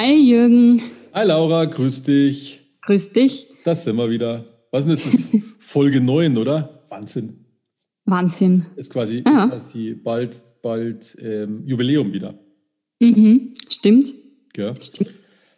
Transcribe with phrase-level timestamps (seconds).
[0.00, 0.80] Hi Jürgen.
[1.12, 2.60] Hi Laura, grüß dich.
[2.82, 3.48] Grüß dich.
[3.64, 4.44] Das sind wir wieder.
[4.70, 5.16] Was ist das?
[5.58, 6.84] Folge 9, oder?
[6.88, 7.44] Wahnsinn.
[8.04, 8.66] Wahnsinn.
[8.76, 9.46] Ist quasi, Ja.
[9.46, 12.38] ist quasi bald, bald ähm, Jubiläum wieder.
[13.00, 13.54] Mhm.
[13.68, 14.14] Stimmt.
[14.52, 14.72] Gell?
[14.80, 15.10] Stimmt.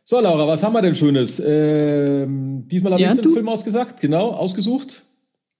[0.06, 1.38] So, Laura, was haben wir denn Schönes?
[1.44, 3.34] Ähm, diesmal habe Ja, ich den du.
[3.34, 5.04] Film ausgesagt, genau, ausgesucht.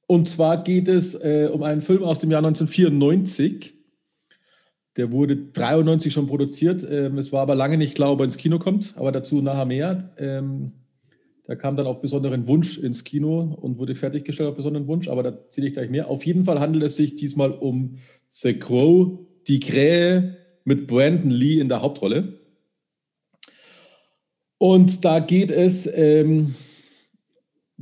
[0.06, 3.75] Und zwar geht es äh, um einen Film aus dem Jahr 1994.
[4.96, 6.86] Der wurde 93 schon produziert.
[6.88, 9.66] Ähm, es war aber lange nicht klar, ob er ins Kino kommt, aber dazu nachher
[9.66, 10.12] mehr.
[10.19, 10.72] Ähm,
[11.46, 15.22] der kam dann auf besonderen Wunsch ins Kino und wurde fertiggestellt auf besonderen Wunsch, aber
[15.22, 16.08] da sehe ich gleich mehr.
[16.08, 17.96] Auf jeden Fall handelt es sich diesmal um
[18.28, 19.18] The Crow,
[19.48, 22.41] die Krähe mit Brandon Lee in der Hauptrolle.
[24.58, 26.55] Und da geht es ähm,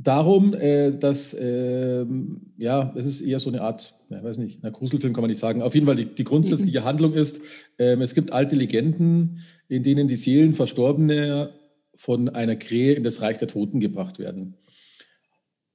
[0.01, 4.71] darum, äh, dass, ähm, ja, es ist eher so eine Art, ja, weiß nicht, ein
[4.71, 5.61] Gruselfilm kann man nicht sagen.
[5.61, 7.41] Auf jeden Fall die, die grundsätzliche Handlung ist,
[7.77, 11.51] ähm, es gibt alte Legenden, in denen die Seelen Verstorbener
[11.95, 14.55] von einer Krähe in das Reich der Toten gebracht werden.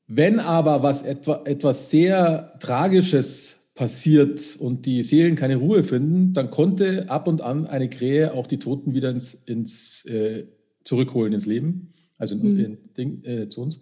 [0.07, 6.51] Wenn aber was etwa, etwas sehr Tragisches passiert und die Seelen keine Ruhe finden, dann
[6.51, 10.45] konnte ab und an eine Krähe auch die Toten wieder ins, ins äh,
[10.84, 12.61] zurückholen ins Leben, also in, Mhm.
[12.61, 13.81] in, Ding, äh, zu uns.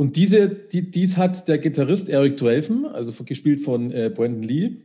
[0.00, 4.76] Und diese, die, dies hat der Gitarrist Eric Drelfen, also gespielt von äh, Brandon Lee,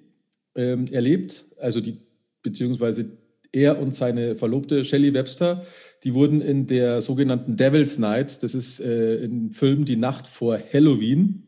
[0.56, 1.46] ähm, erlebt.
[1.59, 2.00] Also die,
[2.41, 3.06] beziehungsweise
[3.52, 5.66] er und seine Verlobte Shelley Webster,
[6.03, 10.57] die wurden in der sogenannten Devil's Night, das ist äh, ein Film Die Nacht vor
[10.73, 11.44] Halloween,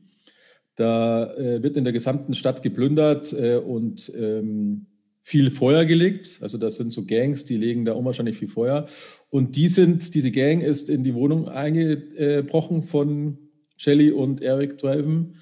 [0.75, 4.85] da äh, wird in der gesamten Stadt geplündert äh, und ähm,
[5.23, 6.37] viel Feuer gelegt.
[6.41, 8.85] Also das sind so Gangs, die legen da unwahrscheinlich viel Feuer.
[9.31, 13.44] Und die sind, diese Gang ist in die Wohnung eingebrochen von
[13.77, 15.35] Shelley und Eric Driven,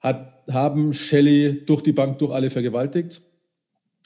[0.00, 3.22] hat, haben Shelley durch die Bank durch alle vergewaltigt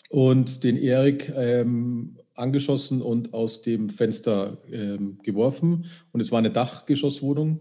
[0.08, 5.86] und den Eric ähm, angeschossen und aus dem Fenster ähm, geworfen.
[6.12, 7.60] Und es war eine Dachgeschosswohnung.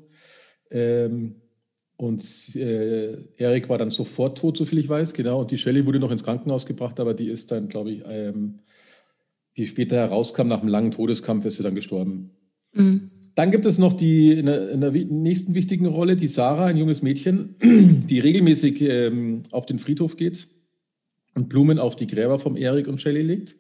[0.70, 1.36] Ähm,
[1.98, 5.42] und äh, Erik war dann sofort tot, soviel ich weiß, genau.
[5.42, 8.60] Und die Shelley wurde noch ins Krankenhaus gebracht, aber die ist dann, glaube ich, ähm,
[9.54, 12.32] wie später herauskam, nach einem langen Todeskampf ist sie dann gestorben.
[12.74, 13.11] Mhm.
[13.36, 16.78] Dann gibt es noch die in der, in der nächsten wichtigen Rolle, die Sarah, ein
[16.78, 20.48] junges Mädchen, die regelmäßig ähm, auf den Friedhof geht
[21.36, 23.56] und Blumen auf die Gräber vom Erik und Shelley legt,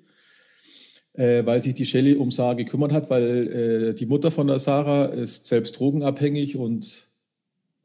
[1.13, 4.59] äh, weil sich die Shelley um Sarah gekümmert hat, weil äh, die Mutter von der
[4.59, 7.07] Sarah ist selbst drogenabhängig und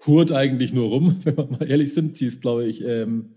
[0.04, 2.16] hurt eigentlich nur rum, wenn wir mal ehrlich sind.
[2.16, 3.35] Sie ist, glaube ich, ähm,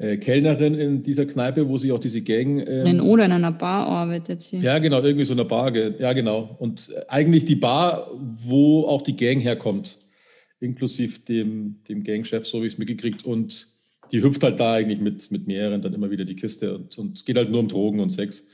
[0.00, 2.66] äh, Kellnerin in dieser Kneipe, wo sie auch diese Gang.
[2.66, 4.56] Ähm, In oder in einer Bar arbeitet sie.
[4.56, 5.76] ja, genau, irgendwie so eine Bar.
[5.76, 6.56] Ja, genau.
[6.58, 9.98] Und eigentlich die Bar, wo auch die Gang herkommt,
[10.58, 13.26] inklusive dem, dem Gangchef, so wie ich es mitgekriegt.
[13.26, 13.66] Und
[14.10, 17.18] die hüpft halt da eigentlich mit, mit mehreren dann immer wieder die Kiste und, und
[17.18, 18.48] es geht halt nur um Drogen und Sex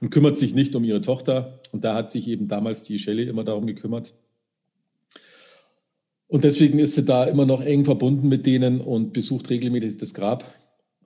[0.00, 1.60] und kümmert sich nicht um ihre Tochter.
[1.70, 4.14] Und da hat sich eben damals die Shelley immer darum gekümmert.
[6.26, 10.12] Und deswegen ist sie da immer noch eng verbunden mit denen und besucht regelmäßig das
[10.12, 10.44] Grab.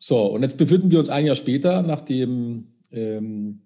[0.05, 3.61] So, und jetzt befinden wir uns ein Jahr später, nach dem ähm,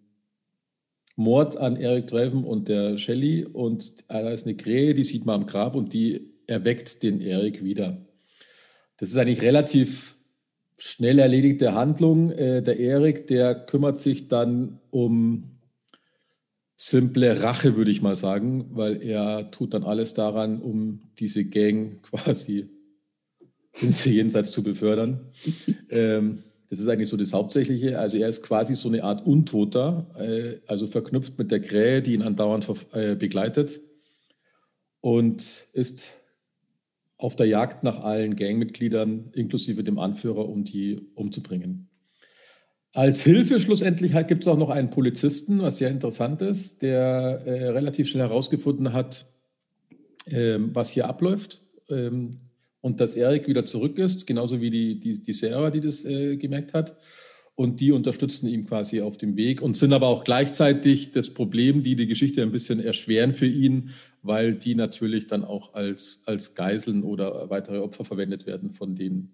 [1.14, 3.46] Mord an Eric Dreven und der Shelley.
[3.46, 7.64] Und da ist eine Krähe, die sieht man am Grab und die erweckt den Eric
[7.64, 8.04] wieder.
[8.98, 10.18] Das ist eigentlich relativ
[10.76, 12.30] schnell erledigte Handlung.
[12.32, 15.56] Äh, der Eric, der kümmert sich dann um
[16.76, 22.02] simple Rache, würde ich mal sagen, weil er tut dann alles daran, um diese Gang
[22.02, 22.75] quasi
[23.80, 25.20] ins Jenseits zu befördern.
[25.90, 27.98] ähm, das ist eigentlich so das Hauptsächliche.
[27.98, 32.14] Also er ist quasi so eine Art Untoter, äh, also verknüpft mit der Krähe, die
[32.14, 33.80] ihn andauernd äh, begleitet
[35.00, 36.14] und ist
[37.18, 41.88] auf der Jagd nach allen Gangmitgliedern, inklusive dem Anführer, um die umzubringen.
[42.92, 47.68] Als Hilfe schlussendlich gibt es auch noch einen Polizisten, was sehr interessant ist, der äh,
[47.68, 49.26] relativ schnell herausgefunden hat,
[50.26, 52.40] ähm, was hier abläuft ähm,
[52.86, 56.36] und dass Erik wieder zurück ist, genauso wie die, die, die Sarah, die das äh,
[56.36, 56.96] gemerkt hat.
[57.56, 61.82] Und die unterstützen ihn quasi auf dem Weg und sind aber auch gleichzeitig das Problem,
[61.82, 63.90] die die Geschichte ein bisschen erschweren für ihn,
[64.22, 69.32] weil die natürlich dann auch als, als Geiseln oder weitere Opfer verwendet werden von den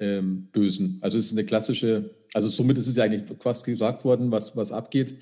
[0.00, 0.98] ähm, Bösen.
[1.00, 4.56] Also es ist eine klassische, also somit ist es ja eigentlich fast gesagt worden, was,
[4.56, 5.14] was abgeht.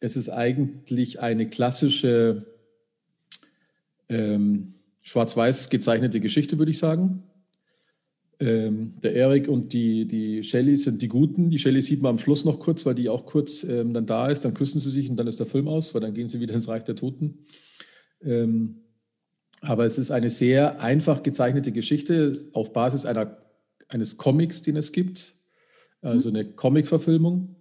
[0.00, 2.46] Es ist eigentlich eine klassische
[4.08, 4.72] ähm,
[5.06, 7.22] schwarz-weiß gezeichnete Geschichte, würde ich sagen.
[8.40, 11.48] Ähm, der Erik und die, die Shelley sind die Guten.
[11.48, 14.28] Die Shelley sieht man am Schluss noch kurz, weil die auch kurz ähm, dann da
[14.28, 14.44] ist.
[14.44, 16.54] Dann küssen sie sich und dann ist der Film aus, weil dann gehen sie wieder
[16.54, 17.46] ins Reich der Toten.
[18.20, 18.82] Ähm,
[19.60, 23.38] aber es ist eine sehr einfach gezeichnete Geschichte auf Basis einer,
[23.86, 25.34] eines Comics, den es gibt.
[26.02, 27.54] Also eine Comic-Verfilmung.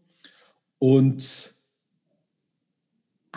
[0.79, 1.53] Und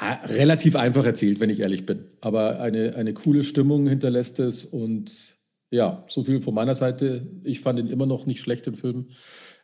[0.01, 2.05] relativ einfach erzählt, wenn ich ehrlich bin.
[2.21, 5.37] Aber eine, eine coole Stimmung hinterlässt es und
[5.71, 7.27] ja, so viel von meiner Seite.
[7.45, 9.09] Ich fand ihn immer noch nicht schlecht, den Film.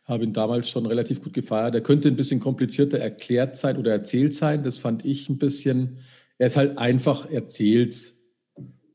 [0.03, 1.73] Habe ihn damals schon relativ gut gefeiert.
[1.73, 4.63] Er könnte ein bisschen komplizierter erklärt sein oder erzählt sein.
[4.63, 5.97] Das fand ich ein bisschen.
[6.37, 8.13] Er ist halt einfach erzählt.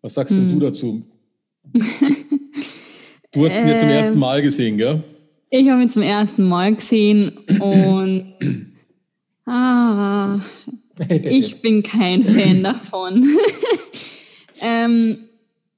[0.03, 0.51] Was sagst hm.
[0.51, 1.05] du dazu?
[3.33, 5.03] du hast ihn ja zum ähm, ersten Mal gesehen, gell?
[5.51, 8.35] Ich habe ihn zum ersten Mal gesehen und
[9.47, 10.39] ah,
[11.09, 13.29] ich bin kein Fan davon.
[14.61, 15.19] ähm,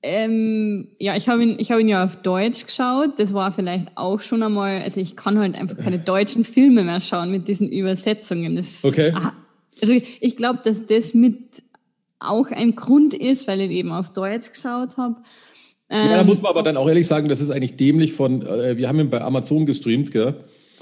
[0.03, 3.19] ähm, ja, ich habe ihn, hab ihn ja auf Deutsch geschaut.
[3.19, 7.01] Das war vielleicht auch schon einmal, also ich kann halt einfach keine deutschen Filme mehr
[7.01, 8.57] schauen mit diesen Übersetzungen.
[8.57, 9.13] Das, okay.
[9.81, 11.63] Also ich, ich glaube, dass das mit
[12.19, 15.17] auch ein Grund ist, weil ich eben auf Deutsch geschaut habe.
[15.89, 18.43] Ähm, ja, da muss man aber dann auch ehrlich sagen, das ist eigentlich dämlich von,
[18.43, 20.37] äh, wir haben ihn bei Amazon gestreamt, gell?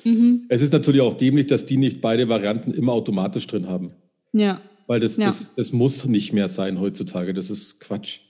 [0.04, 0.46] Mhm.
[0.48, 3.92] Es ist natürlich auch dämlich, dass die nicht beide Varianten immer automatisch drin haben.
[4.32, 4.60] Ja.
[4.86, 5.26] Weil das, ja.
[5.26, 7.32] das, das muss nicht mehr sein heutzutage.
[7.34, 8.20] Das ist Quatsch.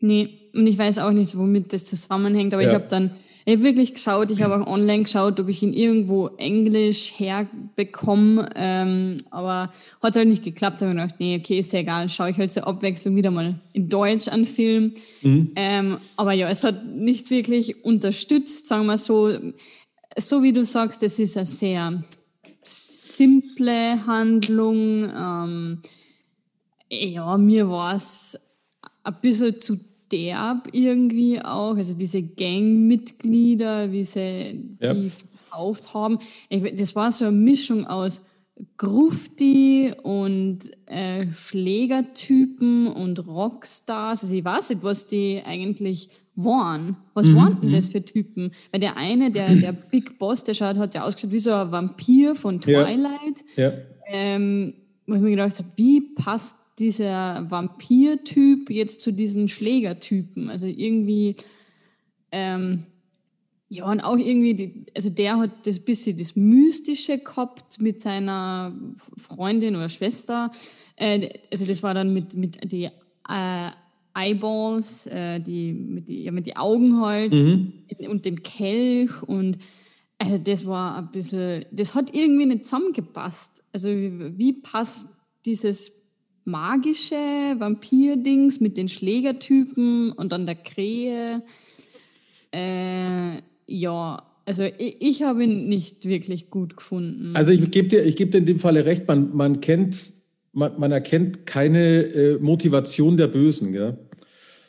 [0.00, 2.68] Nee, und ich weiß auch nicht, womit das zusammenhängt, aber ja.
[2.68, 3.12] ich habe dann
[3.46, 8.48] ich hab wirklich geschaut, ich habe auch online geschaut, ob ich ihn irgendwo Englisch herbekomme,
[8.54, 9.70] ähm, aber
[10.02, 10.80] hat halt nicht geklappt.
[10.80, 13.30] Da habe ich gedacht, nee, okay, ist ja egal, schaue ich halt zur Abwechslung wieder
[13.30, 14.94] mal in Deutsch an Film.
[15.20, 15.52] Mhm.
[15.56, 19.30] Ähm, aber ja, es hat nicht wirklich unterstützt, sagen wir so.
[20.16, 22.04] So wie du sagst, es ist eine sehr
[23.16, 25.10] simple Handlung.
[25.16, 25.82] Ähm,
[26.90, 28.38] ja, mir war es
[29.02, 29.78] ein bisschen zu
[30.10, 31.76] derb irgendwie auch.
[31.76, 34.94] Also diese Gangmitglieder, wie sie ja.
[34.94, 36.18] die verkauft haben.
[36.48, 38.20] Ich, das war so eine Mischung aus
[38.76, 44.22] Grufti und äh, Schlägertypen und Rockstars.
[44.22, 46.96] Also ich weiß nicht, was die eigentlich waren.
[47.14, 47.36] Was mhm.
[47.36, 47.92] waren denn das mhm.
[47.92, 48.52] für Typen?
[48.70, 51.70] Weil der eine, der, der Big Boss, der schaut, hat ja ausgeschaut wie so ein
[51.70, 53.44] Vampir von Twilight.
[53.56, 53.70] Ja.
[53.70, 53.72] ja.
[54.06, 54.74] Ähm,
[55.06, 60.50] wo ich mir gedacht habe, wie passt dieser Vampir-Typ jetzt zu diesen Schlägertypen.
[60.50, 61.36] Also irgendwie,
[62.32, 62.84] ähm,
[63.68, 68.72] ja, und auch irgendwie, die, also der hat das bisschen das Mystische gehabt mit seiner
[69.16, 70.50] Freundin oder Schwester.
[70.96, 72.84] Äh, also das war dann mit, mit die
[73.28, 73.70] äh,
[74.14, 77.72] Eyeballs, äh, die, mit die, ja, mit die Augen halt mhm.
[78.08, 79.58] und dem Kelch und
[80.18, 83.62] also das war ein bisschen, das hat irgendwie nicht zusammengepasst.
[83.72, 85.08] Also wie, wie passt
[85.44, 85.92] dieses
[86.44, 91.42] magische Vampir-Dings mit den Schlägertypen und dann der Krähe.
[92.52, 97.34] Äh, ja, also ich, ich habe ihn nicht wirklich gut gefunden.
[97.34, 100.12] Also ich gebe dir, geb dir in dem Falle recht, man, man kennt,
[100.52, 103.98] man, man erkennt keine äh, Motivation der Bösen, gell?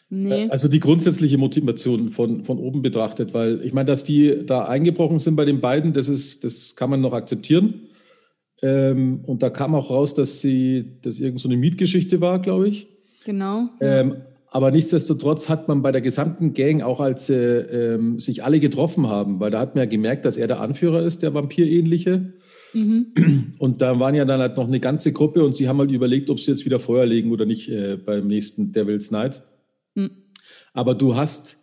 [0.09, 0.45] Nee.
[0.45, 4.65] Äh, also die grundsätzliche Motivation von, von oben betrachtet, weil ich meine, dass die da
[4.65, 7.87] eingebrochen sind bei den beiden, das ist, das kann man noch akzeptieren.
[8.61, 12.69] Ähm, und da kam auch raus, dass sie, dass irgend so eine Mietgeschichte war, glaube
[12.69, 12.87] ich.
[13.25, 13.69] Genau.
[13.81, 18.61] Ähm, aber nichtsdestotrotz hat man bei der gesamten Gang, auch als äh, ähm, sich alle
[18.61, 22.33] getroffen haben, weil da hat man ja gemerkt, dass er der Anführer ist, der Vampirähnliche.
[22.71, 23.53] Mhm.
[23.59, 26.29] Und da waren ja dann halt noch eine ganze Gruppe und sie haben halt überlegt,
[26.29, 29.43] ob sie jetzt wieder Feuer legen oder nicht äh, beim nächsten Devil's Night.
[30.75, 31.57] Aber du hast,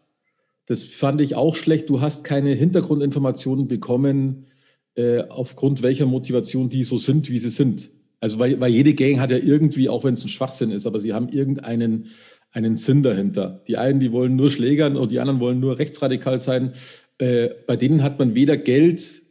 [0.66, 4.46] das fand ich auch schlecht, du hast keine Hintergrundinformationen bekommen,
[4.94, 7.90] äh, aufgrund welcher Motivation die so sind, wie sie sind.
[8.20, 10.98] Also weil, weil jede Gang hat ja irgendwie, auch wenn es ein Schwachsinn ist, aber
[10.98, 12.06] sie haben irgendeinen
[12.52, 13.62] einen Sinn dahinter.
[13.66, 16.74] Die einen, die wollen nur schlägern und die anderen wollen nur rechtsradikal sein.
[17.18, 19.22] Äh, bei denen hat man weder Geld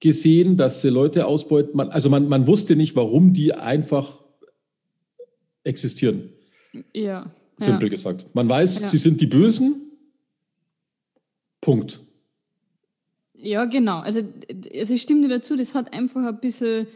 [0.00, 1.76] gesehen, dass sie Leute ausbeuten.
[1.76, 4.20] Man, also man, man wusste nicht, warum die einfach
[5.64, 6.30] existieren.
[6.94, 7.30] Ja.
[7.58, 7.90] Simpel ja.
[7.90, 8.26] gesagt.
[8.34, 8.88] Man weiß, ja.
[8.88, 9.92] sie sind die Bösen.
[11.60, 12.00] Punkt.
[13.34, 14.00] Ja, genau.
[14.00, 14.20] Also,
[14.74, 16.86] also ich stimme dir dazu, das hat einfach ein bisschen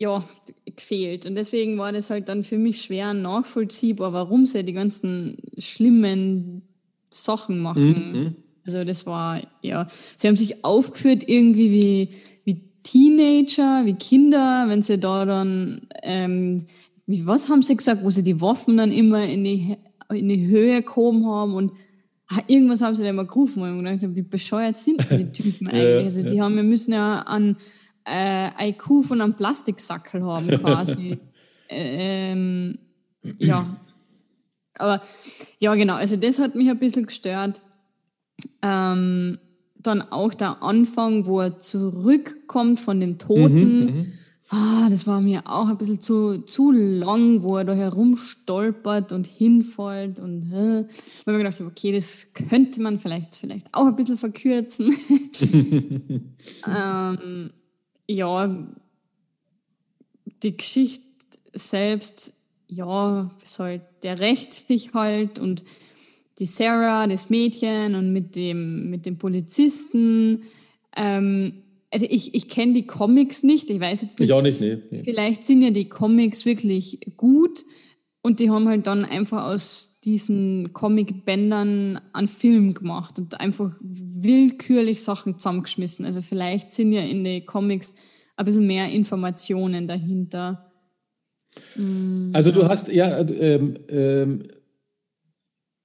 [0.00, 0.24] ja,
[0.64, 1.26] gefehlt.
[1.26, 6.62] Und deswegen war das halt dann für mich schwer nachvollziehbar, warum sie die ganzen schlimmen
[7.10, 8.12] Sachen machen.
[8.12, 8.36] Mhm.
[8.64, 12.08] Also das war, ja, sie haben sich aufgeführt irgendwie wie,
[12.44, 16.66] wie Teenager, wie Kinder, wenn sie da dann, ähm,
[17.26, 19.76] was haben sie gesagt, wo sie die Waffen dann immer in die,
[20.10, 21.72] in die Höhe gehoben haben und
[22.32, 25.04] Ah, irgendwas haben sie da mal gerufen, wo ich mir gedacht habe, wie bescheuert sind
[25.10, 25.82] die Typen eigentlich?
[25.82, 26.44] Ja, also die ja.
[26.44, 27.56] haben, wir müssen ja an
[28.08, 31.18] äh, IQ von einem Plastiksackel haben quasi.
[31.68, 32.78] ähm,
[33.38, 33.76] ja.
[34.78, 35.02] Aber
[35.58, 37.60] ja, genau, also das hat mich ein bisschen gestört.
[38.62, 39.38] Ähm,
[39.74, 43.80] dann auch der Anfang, wo er zurückkommt von dem Toten.
[43.80, 44.12] Mhm, mhm.
[44.52, 49.28] Ah, das war mir auch ein bisschen zu, zu lang, wo er da herumstolpert und
[49.28, 50.88] hinfällt und äh,
[51.24, 54.92] weil mir gedacht habe, okay, das könnte man vielleicht, vielleicht auch ein bisschen verkürzen.
[56.66, 57.50] ähm,
[58.08, 58.66] ja,
[60.42, 61.04] die Geschichte
[61.52, 62.32] selbst,
[62.66, 65.62] ja, soll, der rächt sich halt und
[66.40, 70.42] die Sarah, das Mädchen und mit dem, mit dem Polizisten.
[70.96, 74.28] Ähm, also ich, ich kenne die Comics nicht, ich weiß jetzt nicht.
[74.28, 75.02] Ich auch nicht, nee, nee.
[75.04, 77.64] Vielleicht sind ja die Comics wirklich gut
[78.22, 85.02] und die haben halt dann einfach aus diesen Comic-Bändern einen Film gemacht und einfach willkürlich
[85.02, 86.04] Sachen zusammengeschmissen.
[86.04, 87.94] Also vielleicht sind ja in den Comics
[88.36, 90.72] ein bisschen mehr Informationen dahinter.
[91.76, 94.48] Mm, also du hast, ja, ähm, ähm,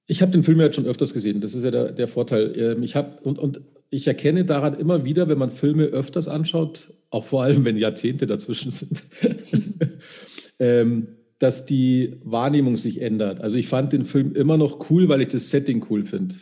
[0.06, 1.40] ich habe den Film ja jetzt schon öfters gesehen.
[1.40, 2.56] Das ist ja der, der Vorteil.
[2.56, 6.92] Ähm, ich habe und, und ich erkenne daran immer wieder, wenn man Filme öfters anschaut,
[7.10, 9.04] auch vor allem, wenn Jahrzehnte dazwischen sind,
[10.58, 13.40] ähm, dass die Wahrnehmung sich ändert.
[13.40, 16.34] Also ich fand den Film immer noch cool, weil ich das Setting cool finde.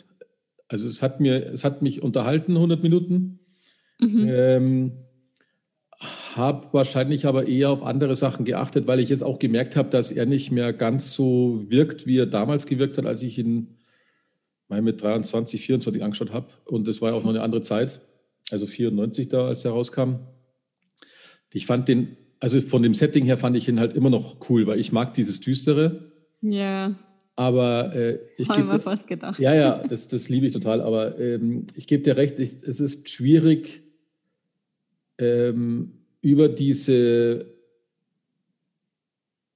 [0.68, 3.40] Also es hat mir, es hat mich unterhalten, 100 Minuten.
[4.00, 4.28] Mhm.
[4.28, 4.92] Ähm,
[6.34, 10.10] habe wahrscheinlich aber eher auf andere Sachen geachtet, weil ich jetzt auch gemerkt habe, dass
[10.10, 13.76] er nicht mehr ganz so wirkt, wie er damals gewirkt hat, als ich ihn
[14.74, 16.48] mal mit 23, 24 angeschaut habe.
[16.64, 18.00] Und das war ja auch noch eine andere Zeit,
[18.50, 20.16] also 94 da, als der rauskam.
[21.52, 24.66] Ich fand den, also von dem Setting her fand ich ihn halt immer noch cool,
[24.66, 26.10] weil ich mag dieses Düstere.
[26.42, 26.94] Ja.
[27.36, 29.38] Aber äh, ich habe mir fast gedacht.
[29.38, 30.80] Ja, ja, das, das liebe ich total.
[30.80, 33.82] Aber ähm, ich gebe dir recht, ich, es ist schwierig,
[35.18, 37.53] ähm, über diese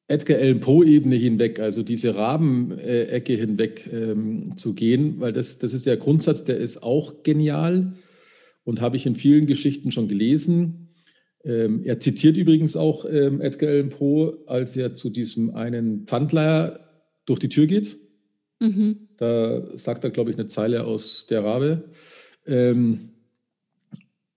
[0.08, 5.84] Edgar Allan Poe-Ebene hinweg, also diese Rabenecke hinweg ähm, zu gehen, weil das, das ist
[5.84, 7.92] der Grundsatz, der ist auch genial
[8.64, 10.88] und habe ich in vielen Geschichten schon gelesen.
[11.44, 16.80] Ähm, er zitiert übrigens auch ähm, Edgar Allan Poe, als er zu diesem einen Pfandleier
[17.26, 17.98] durch die Tür geht.
[18.60, 19.08] Mhm.
[19.18, 21.84] Da sagt er, glaube ich, eine Zeile aus der Rabe.
[22.46, 23.10] Ähm,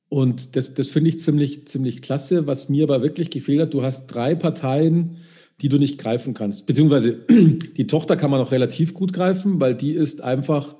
[0.09, 2.45] und das, das finde ich ziemlich, ziemlich klasse.
[2.45, 5.17] Was mir aber wirklich gefehlt hat, du hast drei Parteien,
[5.61, 6.67] die du nicht greifen kannst.
[6.67, 10.75] Beziehungsweise die Tochter kann man noch relativ gut greifen, weil die ist einfach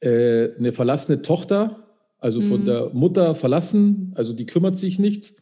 [0.00, 1.84] äh, eine verlassene Tochter,
[2.18, 2.66] also von mhm.
[2.66, 5.34] der Mutter verlassen, also die kümmert sich nicht.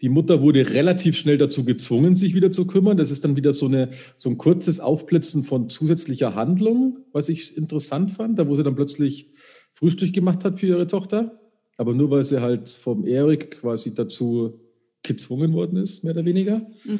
[0.00, 2.96] Die Mutter wurde relativ schnell dazu gezwungen, sich wieder zu kümmern.
[2.96, 7.56] Das ist dann wieder so, eine, so ein kurzes Aufblitzen von zusätzlicher Handlung, was ich
[7.56, 9.32] interessant fand, da wo sie dann plötzlich
[9.74, 11.38] Frühstück gemacht hat für ihre Tochter
[11.78, 14.60] aber nur weil sie halt vom Erik quasi dazu
[15.02, 16.66] gezwungen worden ist, mehr oder weniger.
[16.84, 16.98] Mhm.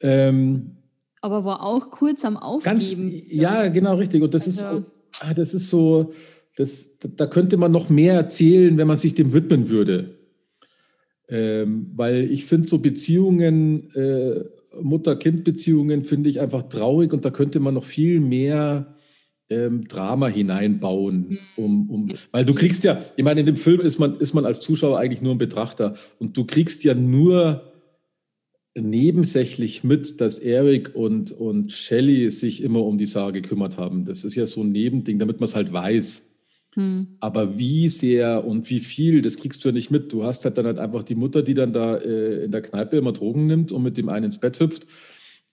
[0.00, 0.76] Ähm,
[1.20, 2.78] aber war auch kurz am Aufgeben.
[2.78, 2.96] Ganz,
[3.28, 4.22] ja, genau, richtig.
[4.22, 4.78] Und das also.
[4.78, 6.12] ist, ah, das ist so,
[6.56, 10.18] das, da könnte man noch mehr erzählen, wenn man sich dem widmen würde.
[11.28, 14.44] Ähm, weil ich finde so Beziehungen, äh,
[14.80, 18.94] Mutter-Kind-Beziehungen finde ich einfach traurig und da könnte man noch viel mehr
[19.48, 21.38] ähm, Drama hineinbauen, mhm.
[21.56, 24.44] um, um, weil du kriegst ja, ich meine, in dem Film ist man, ist man
[24.44, 27.72] als Zuschauer eigentlich nur ein Betrachter und du kriegst ja nur
[28.76, 34.04] nebensächlich mit, dass Eric und, und Shelley sich immer um die Sache gekümmert haben.
[34.04, 36.34] Das ist ja so ein Nebending, damit man es halt weiß.
[36.74, 37.06] Hm.
[37.20, 40.12] Aber wie sehr und wie viel, das kriegst du ja nicht mit.
[40.12, 42.96] Du hast halt dann halt einfach die Mutter, die dann da äh, in der Kneipe
[42.96, 44.86] immer Drogen nimmt und mit dem einen ins Bett hüpft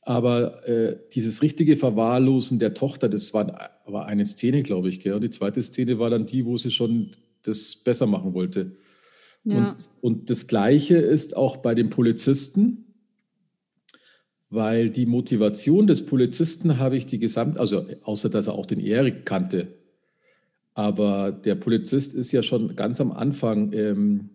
[0.05, 4.99] aber äh, dieses richtige Verwahrlosen der Tochter, das war, war eine Szene, glaube ich.
[4.99, 5.13] Gell?
[5.13, 7.11] Und die zweite Szene war dann die, wo sie schon
[7.43, 8.75] das besser machen wollte.
[9.45, 9.71] Ja.
[9.71, 12.82] Und, und das Gleiche ist auch bei den Polizisten,
[14.53, 18.79] weil die Motivation des Polizisten habe ich die gesamt, also außer dass er auch den
[18.79, 19.67] Erik kannte,
[20.73, 24.29] aber der Polizist ist ja schon ganz am Anfang ähm,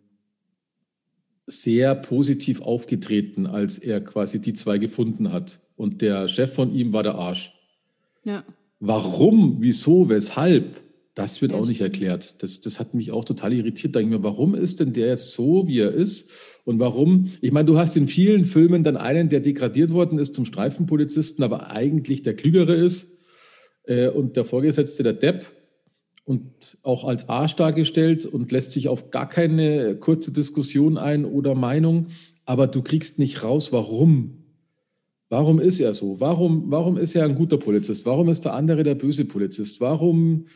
[1.46, 5.60] sehr positiv aufgetreten, als er quasi die zwei gefunden hat.
[5.76, 7.54] Und der Chef von ihm war der Arsch.
[8.24, 8.44] Ja.
[8.80, 10.80] Warum, wieso, weshalb,
[11.18, 12.44] das wird auch nicht erklärt.
[12.44, 13.96] Das, das hat mich auch total irritiert.
[13.96, 16.30] Da denke ich mir, warum ist denn der jetzt so, wie er ist?
[16.64, 17.32] Und warum?
[17.40, 21.42] Ich meine, du hast in vielen Filmen dann einen, der degradiert worden ist zum Streifenpolizisten,
[21.42, 23.18] aber eigentlich der Klügere ist
[23.88, 25.50] äh, und der Vorgesetzte der Depp
[26.24, 31.56] und auch als Arsch dargestellt und lässt sich auf gar keine kurze Diskussion ein oder
[31.56, 32.10] Meinung,
[32.44, 34.44] aber du kriegst nicht raus, warum.
[35.30, 36.20] Warum ist er so?
[36.20, 38.06] Warum, warum ist er ein guter Polizist?
[38.06, 39.80] Warum ist der andere der böse Polizist?
[39.80, 40.46] Warum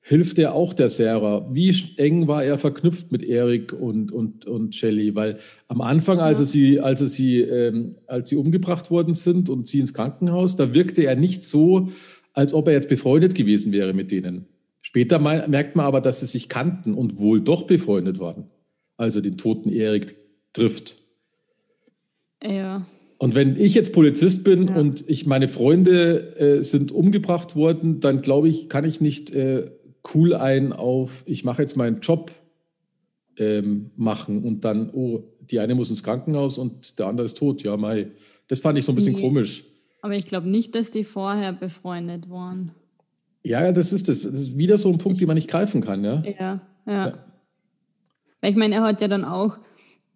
[0.00, 1.46] hilft er auch der Sarah?
[1.52, 5.14] Wie eng war er verknüpft mit Erik und, und, und Shelley?
[5.14, 5.38] Weil
[5.68, 9.80] am Anfang, als, er sie, als, sie, ähm, als sie umgebracht worden sind und sie
[9.80, 11.88] ins Krankenhaus, da wirkte er nicht so,
[12.32, 14.46] als ob er jetzt befreundet gewesen wäre mit denen.
[14.82, 18.50] Später merkt man aber, dass sie sich kannten und wohl doch befreundet waren,
[18.96, 20.16] als er den toten Erik
[20.52, 20.96] trifft.
[22.42, 22.86] Ja.
[23.18, 24.76] Und wenn ich jetzt Polizist bin ja.
[24.76, 29.70] und ich meine Freunde äh, sind umgebracht worden, dann glaube ich, kann ich nicht äh,
[30.14, 32.30] cool ein auf, ich mache jetzt meinen Job
[33.36, 37.62] ähm, machen und dann, oh, die eine muss ins Krankenhaus und der andere ist tot.
[37.62, 38.10] Ja, Mai,
[38.48, 39.20] Das fand ich so ein bisschen Nee.
[39.22, 39.64] komisch.
[40.02, 42.70] Aber ich glaube nicht, dass die vorher befreundet waren.
[43.44, 46.04] Ja, das ist, das, das ist wieder so ein Punkt, den man nicht greifen kann,
[46.04, 46.22] ja.
[46.24, 46.32] Ja,
[46.86, 47.08] ja.
[47.08, 47.24] Ja.
[48.40, 49.58] Weil ich meine, er hat ja dann auch,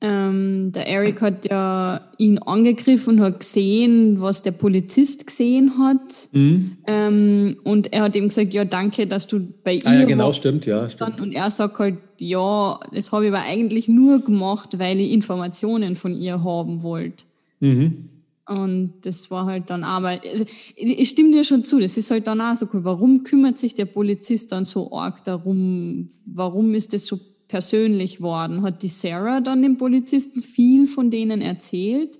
[0.06, 6.28] ähm, der Eric hat ja ihn angegriffen und hat gesehen, was der Polizist gesehen hat.
[6.32, 6.76] Mhm.
[6.86, 10.66] Ähm, und er hat ihm gesagt, ja, danke, dass du bei Ah ja, genau, stimmt,
[10.66, 10.90] ja.
[10.90, 11.22] Stimmt.
[11.22, 15.94] Und er sagt halt, ja, das habe ich aber eigentlich nur gemacht, weil ich Informationen
[15.94, 17.24] von ihr haben wollte.
[17.60, 18.10] Mhm.
[18.46, 20.44] Und das war halt dann aber, also,
[20.76, 22.84] ich ich stimme dir schon zu, das ist halt dann auch so cool.
[22.84, 26.10] Warum kümmert sich der Polizist dann so arg darum?
[26.26, 28.62] Warum ist das so persönlich worden?
[28.62, 32.18] Hat die Sarah dann dem Polizisten viel von denen erzählt,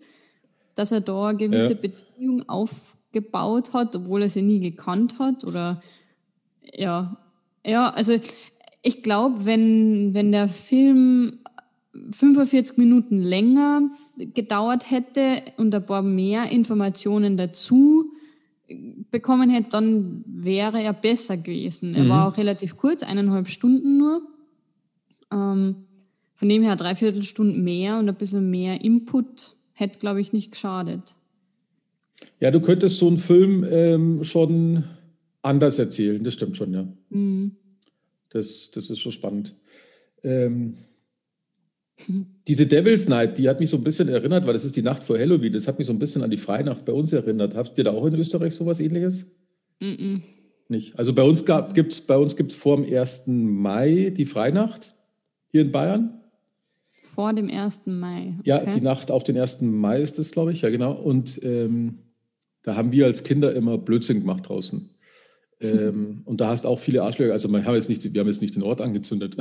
[0.75, 1.79] dass er da eine gewisse Ja.
[1.81, 5.45] Beziehung aufgebaut hat, obwohl er sie nie gekannt hat?
[5.45, 5.83] Oder
[6.73, 7.17] ja,
[7.65, 8.19] ja, also
[8.83, 11.39] ich glaube, wenn, wenn der Film
[12.11, 13.83] 45 Minuten länger
[14.19, 18.13] gedauert hätte und ein paar mehr Informationen dazu
[19.11, 21.95] bekommen hätte, dann wäre er besser gewesen.
[21.95, 24.23] Er war auch relativ kurz, eineinhalb Stunden nur.
[25.35, 25.85] Ähm,
[26.37, 30.53] von dem her dreiviertel Stunden mehr und ein bisschen mehr Input hätte, glaube ich, nicht
[30.53, 31.15] geschadet.
[32.41, 34.85] Ja, du könntest so einen Film ähm, schon
[35.43, 36.87] anders erzählen, das stimmt schon, ja.
[37.11, 37.53] Mhm.
[38.31, 39.55] Das, das ist schon spannend.
[40.23, 40.77] Ähm,
[42.49, 45.05] diese Devil's Night, die hat mich so ein bisschen erinnert, weil das ist die Nacht
[45.05, 47.55] vor Halloween, das hat mich so ein bisschen an die Freinacht bei uns erinnert.
[47.55, 49.27] Habt ihr da auch in Österreich sowas ähnliches?
[49.81, 50.23] Mhm.
[50.69, 50.99] Nicht.
[50.99, 53.25] Also bei uns gibt es bei uns gibt's vor dem 1.
[53.27, 54.95] Mai die Freinacht
[55.55, 56.21] hier in Bayern.
[57.05, 57.83] Vor dem 1.
[57.85, 58.35] Mai.
[58.43, 58.73] Ja, okay.
[58.75, 59.61] die Nacht auf den 1.
[59.61, 60.95] Mai ist das, glaube ich, ja genau.
[60.95, 62.01] Und ähm,
[62.65, 64.91] da haben wir als Kinder immer Blödsinn gemacht draußen.
[65.61, 68.43] Ähm, und da hast auch viele Arschlöcher, also wir haben jetzt nicht, wir haben jetzt
[68.43, 69.37] nicht den Ort angezündet.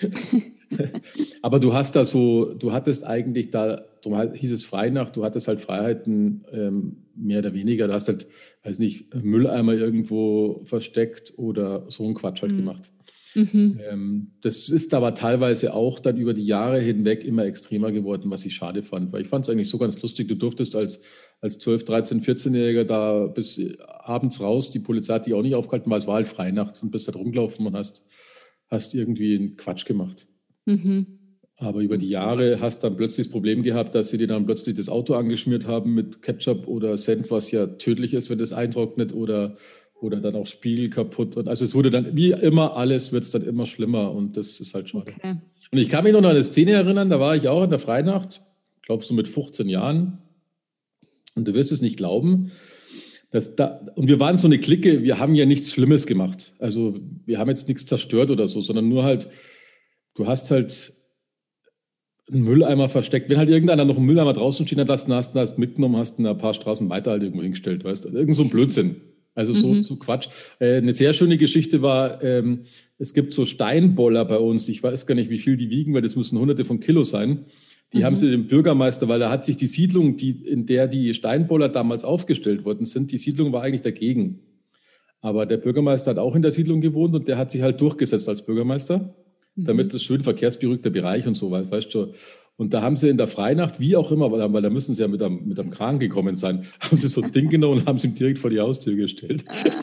[1.42, 5.48] Aber du hast da so, du hattest eigentlich da, darum hieß es Freinacht, du hattest
[5.48, 7.88] halt Freiheiten ähm, mehr oder weniger.
[7.88, 8.28] Du hast halt,
[8.62, 12.92] weiß nicht, Mülleimer irgendwo versteckt oder so einen Quatsch halt gemacht.
[13.34, 13.80] Mhm.
[13.88, 18.44] Ähm, das ist aber teilweise auch dann über die Jahre hinweg immer extremer geworden, was
[18.44, 20.28] ich schade fand, weil ich fand es eigentlich so ganz lustig.
[20.28, 21.00] Du durftest als,
[21.40, 25.90] als 12, 13, 14-Jähriger da bis abends raus, die Polizei hat dich auch nicht aufgehalten,
[25.90, 28.06] weil es war halt Freinacht und bist da rumgelaufen und hast,
[28.68, 30.26] hast irgendwie einen Quatsch gemacht.
[30.66, 31.06] Mhm.
[31.56, 34.76] Aber über die Jahre hast dann plötzlich das Problem gehabt, dass sie dir dann plötzlich
[34.76, 39.12] das Auto angeschmiert haben mit Ketchup oder Senf, was ja tödlich ist, wenn das eintrocknet
[39.12, 39.56] oder,
[40.00, 41.36] oder dann auch Spiegel kaputt.
[41.36, 44.60] Und also es wurde dann, wie immer alles, wird es dann immer schlimmer und das
[44.60, 45.12] ist halt schade.
[45.16, 45.36] Okay.
[45.70, 47.78] Und ich kann mich noch an eine Szene erinnern, da war ich auch in der
[47.78, 48.42] Freinacht,
[48.82, 50.18] glaube so mit 15 Jahren.
[51.34, 52.50] Und du wirst es nicht glauben.
[53.30, 56.52] Dass da, und wir waren so eine Clique, wir haben ja nichts Schlimmes gemacht.
[56.58, 59.28] Also wir haben jetzt nichts zerstört oder so, sondern nur halt,
[60.16, 60.92] du hast halt
[62.28, 63.30] einen Mülleimer versteckt.
[63.30, 66.18] Wenn halt irgendeiner noch einen Mülleimer draußen stehen hat lassen, hast du hast mitgenommen, hast
[66.18, 68.08] ihn ein paar Straßen weiter halt irgendwo hingestellt, weißt du?
[68.08, 68.96] Irgend so ein Blödsinn.
[69.34, 70.28] Also so, so Quatsch.
[70.58, 72.64] Äh, eine sehr schöne Geschichte war, ähm,
[72.98, 74.68] es gibt so Steinboller bei uns.
[74.68, 77.46] Ich weiß gar nicht, wie viel die wiegen, weil das müssen hunderte von Kilo sein.
[77.92, 81.12] Die haben sie dem Bürgermeister, weil da hat sich die Siedlung, die, in der die
[81.12, 84.40] Steinboller damals aufgestellt worden sind, die Siedlung war eigentlich dagegen.
[85.20, 88.28] Aber der Bürgermeister hat auch in der Siedlung gewohnt und der hat sich halt durchgesetzt
[88.28, 89.16] als Bürgermeister,
[89.56, 92.12] damit das schön verkehrsberuhigter Bereich und so, weil, weißt du,
[92.60, 95.00] und da haben sie in der Freinacht, wie auch immer, weil, weil da müssen sie
[95.00, 97.86] ja mit einem, mit einem Kran gekommen sein, haben sie so ein Ding genommen und
[97.86, 99.46] haben es ihm direkt vor die Haustür gestellt.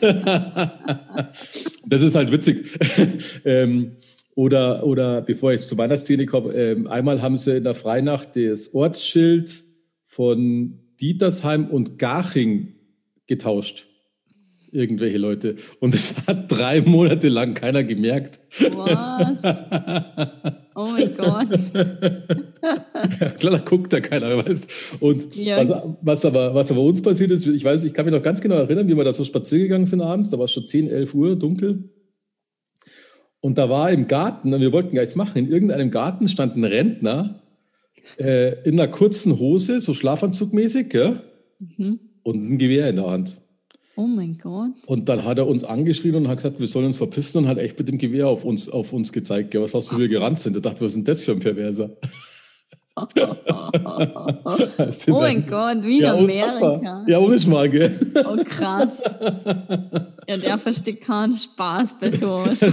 [1.86, 2.78] das ist halt witzig.
[3.44, 3.96] ähm,
[4.36, 8.36] oder, oder bevor ich zu meiner Szene komme, ähm, einmal haben sie in der Freinacht
[8.36, 9.64] das Ortsschild
[10.06, 12.74] von Dietersheim und Garching
[13.26, 13.88] getauscht.
[14.70, 15.56] Irgendwelche Leute.
[15.80, 18.38] Und es hat drei Monate lang keiner gemerkt.
[18.72, 19.42] Was?
[20.80, 21.48] Oh mein Gott.
[23.40, 24.68] Klar, da guckt da keiner, weißt
[25.00, 25.56] Und Ja.
[25.68, 28.40] was, was, aber, was aber uns passiert ist, ich weiß, ich kann mich noch ganz
[28.40, 30.88] genau erinnern, wie wir da so spazieren gegangen sind abends, da war es schon 10,
[30.88, 31.90] 11 Uhr, dunkel.
[33.40, 36.54] Und da war im Garten, und wir wollten gar nichts machen, in irgendeinem Garten stand
[36.56, 37.42] ein Rentner
[38.18, 41.20] äh, in einer kurzen Hose, so schlafanzugmäßig, ja,
[41.58, 41.98] Mhm.
[42.22, 43.40] und ein Gewehr in der Hand.
[43.98, 44.70] Oh mein Gott.
[44.86, 47.58] Und dann hat er uns angeschrien und hat gesagt, wir sollen uns verpissen und hat
[47.58, 50.38] echt mit dem Gewehr auf uns, auf uns gezeigt, was hast du, wie wir gerannt
[50.38, 50.54] sind.
[50.54, 51.90] Da dachte, was ist denn das für ein Perverser?
[54.92, 57.04] Sind Oh mein Gott, wie in ja, Amerika.
[57.08, 57.98] Ja, ohne Schmarrn, gell?
[58.24, 59.02] Oh krass.
[60.28, 62.62] Ja, der versteht keinen Spaß bei sowas.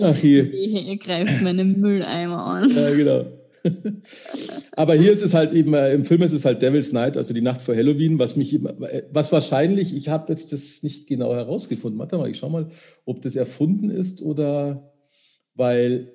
[0.00, 0.52] Ach hier.
[0.52, 2.70] Ihr greift meinen Mülleimer an.
[2.70, 3.24] Ja, genau.
[4.72, 7.34] Aber hier ist es halt eben, äh, im Film ist es halt Devil's Night, also
[7.34, 11.34] die Nacht vor Halloween, was mich, äh, was wahrscheinlich, ich habe jetzt das nicht genau
[11.34, 11.98] herausgefunden.
[11.98, 12.70] Warte mal, ich schau mal,
[13.04, 14.92] ob das erfunden ist oder
[15.54, 16.14] weil,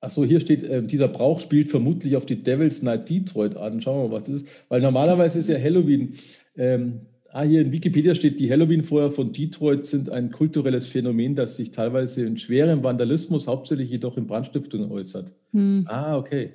[0.00, 3.80] Achso, hier steht, äh, dieser Brauch spielt vermutlich auf die Devil's Night Detroit an.
[3.80, 4.48] Schauen wir mal, was das ist.
[4.68, 6.14] Weil normalerweise ist ja Halloween.
[6.56, 11.56] Ähm, ah, hier in Wikipedia steht, die Halloween-Feuer von Detroit sind ein kulturelles Phänomen, das
[11.56, 15.34] sich teilweise in schwerem Vandalismus, hauptsächlich jedoch in Brandstiftungen äußert.
[15.52, 15.86] Hm.
[15.88, 16.54] Ah, okay.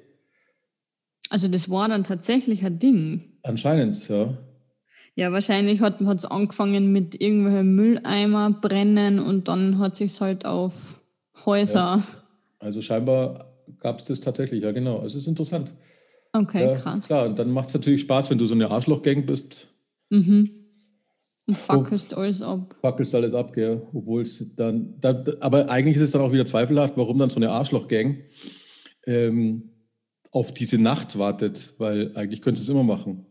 [1.29, 3.21] Also das war dann tatsächlich ein Ding.
[3.43, 4.37] Anscheinend, ja.
[5.15, 10.99] Ja, wahrscheinlich hat es angefangen mit irgendwelchen Mülleimer brennen und dann hat sich halt auf
[11.45, 11.79] Häuser.
[11.79, 12.03] Ja.
[12.59, 14.97] Also scheinbar gab es das tatsächlich, ja genau.
[14.97, 15.73] Also es ist interessant.
[16.33, 17.05] Okay, ja, krass.
[17.05, 19.67] Klar, und dann macht es natürlich Spaß, wenn du so eine Arschloch-Gang bist.
[20.09, 20.60] Mhm.
[21.47, 22.75] Und fackelst alles ab.
[22.81, 23.81] Fackelst alles ab, gell.
[23.93, 27.37] Obwohl es dann, da, aber eigentlich ist es dann auch wieder zweifelhaft, warum dann so
[27.37, 28.17] eine Arschloch-Gang
[29.07, 29.71] ähm,
[30.31, 33.25] auf diese Nacht wartet, weil eigentlich könnte es immer machen.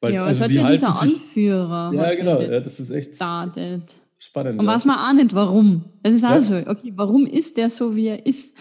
[0.00, 1.92] Weil, ja, also es hat ja dieser sich, Anführer.
[1.94, 3.94] Ja, genau, ja, das ist echt startet.
[4.18, 4.58] spannend.
[4.58, 4.72] Und ja.
[4.72, 5.84] weiß man auch nicht, warum.
[6.02, 8.56] Es ist also, okay, warum ist der so, wie er ist?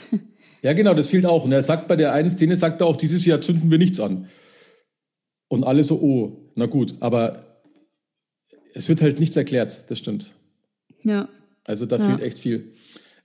[0.64, 1.46] Ja, genau, das fehlt auch.
[1.46, 4.00] Und er sagt bei der einen Szene, sagt er auch, dieses Jahr zünden wir nichts
[4.00, 4.28] an.
[5.48, 7.51] Und alle so, oh, na gut, aber
[8.74, 10.32] es wird halt nichts erklärt, das stimmt.
[11.04, 11.30] Ja.
[11.64, 12.08] Also da ja.
[12.08, 12.74] fehlt echt viel.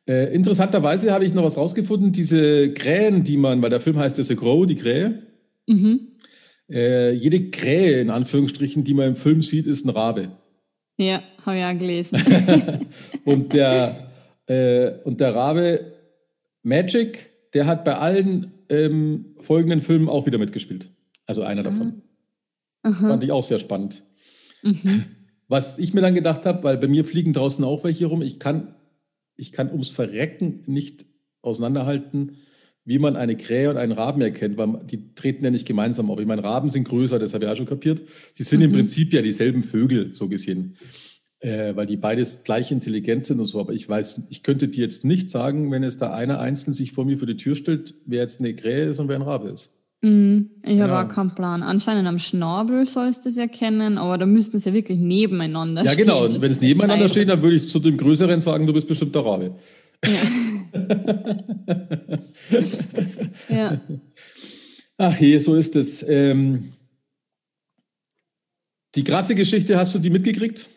[0.07, 4.19] Äh, interessanterweise habe ich noch was rausgefunden, diese Krähen, die man, weil der Film heißt
[4.19, 5.23] ja The Crow, die Krähe.
[5.67, 6.13] Mhm.
[6.71, 10.31] Äh, jede Krähe, in Anführungsstrichen, die man im Film sieht, ist ein Rabe.
[10.97, 12.23] Ja, habe ich auch gelesen.
[13.25, 14.13] und, der,
[14.47, 15.93] äh, und der Rabe
[16.63, 20.89] Magic, der hat bei allen ähm, folgenden Filmen auch wieder mitgespielt.
[21.27, 22.03] Also einer davon.
[22.83, 23.09] Aha.
[23.09, 24.03] Fand ich auch sehr spannend.
[24.63, 25.05] Mhm.
[25.49, 28.39] Was ich mir dann gedacht habe, weil bei mir fliegen draußen auch welche rum, ich
[28.39, 28.75] kann,
[29.37, 31.07] ich kann ums Verrecken nicht
[31.43, 32.39] auseinanderhalten,
[32.85, 36.21] wie man eine Krähe und einen Raben erkennt, weil die treten ja nicht gemeinsam auf.
[36.21, 38.03] Ich meine, Raben sind größer, das habe ich auch schon kapiert.
[38.33, 38.67] Sie sind mhm.
[38.67, 40.77] im Prinzip ja dieselben Vögel, so gesehen,
[41.41, 43.61] äh, weil die beides gleich intelligent sind und so.
[43.61, 46.93] Aber ich weiß, ich könnte dir jetzt nicht sagen, wenn es da einer einzeln sich
[46.93, 49.49] vor mir vor die Tür stellt, wer jetzt eine Krähe ist und wer ein Rabe
[49.49, 49.76] ist.
[50.07, 50.51] Mhm.
[50.65, 51.65] Ich habe auch keinen Plan.
[51.65, 55.91] Anscheinend am Schnabel sollst du es erkennen, aber da müssten sie ja wirklich nebeneinander ja,
[55.91, 56.07] stehen.
[56.07, 56.27] Ja, genau.
[56.27, 59.15] Und wenn es nebeneinander steht, dann würde ich zu dem Größeren sagen, du bist bestimmt
[59.15, 59.57] der Rabe.
[63.49, 63.81] Ja.
[64.99, 66.05] Ach je, so ist es.
[66.09, 66.73] Ähm,
[68.95, 70.69] die krasse Geschichte, hast du die mitgekriegt?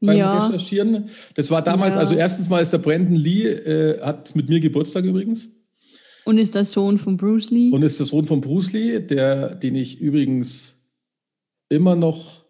[0.00, 0.46] Beim ja.
[0.46, 1.08] Recherchieren.
[1.34, 2.00] Das war damals, ja.
[2.00, 5.48] also erstens mal ist der Brandon Lee, äh, hat mit mir Geburtstag übrigens.
[6.24, 7.70] Und ist der Sohn von Bruce Lee?
[7.70, 10.74] Und ist der Sohn von Bruce Lee, der, den ich übrigens
[11.68, 12.44] immer noch,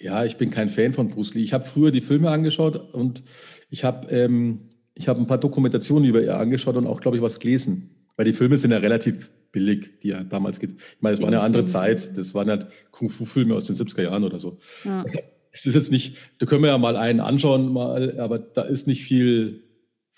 [0.00, 1.42] ja, ich bin kein Fan von Bruce Lee.
[1.42, 3.24] Ich habe früher die Filme angeschaut und
[3.68, 7.38] ich habe ähm, ich ein paar Dokumentationen über ihn angeschaut und auch, glaube ich, was
[7.38, 7.90] gelesen.
[8.16, 10.72] Weil die Filme sind ja relativ billig, die er damals geht.
[10.72, 12.16] Ich meine, es war eine andere Zeit.
[12.18, 14.58] Das waren ja Kung-Fu-Filme aus den 70er Jahren oder so.
[14.84, 15.04] Ja.
[15.50, 18.86] Es ist jetzt nicht, da können wir ja mal einen anschauen, mal, aber da ist
[18.86, 19.64] nicht viel,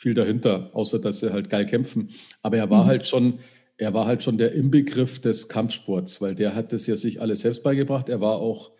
[0.00, 2.08] viel dahinter, außer dass sie halt geil kämpfen.
[2.40, 2.88] Aber er war mhm.
[2.88, 3.40] halt schon,
[3.76, 7.40] er war halt schon der Inbegriff des Kampfsports, weil der hat das ja sich alles
[7.40, 8.08] selbst beigebracht.
[8.08, 8.70] Er war auch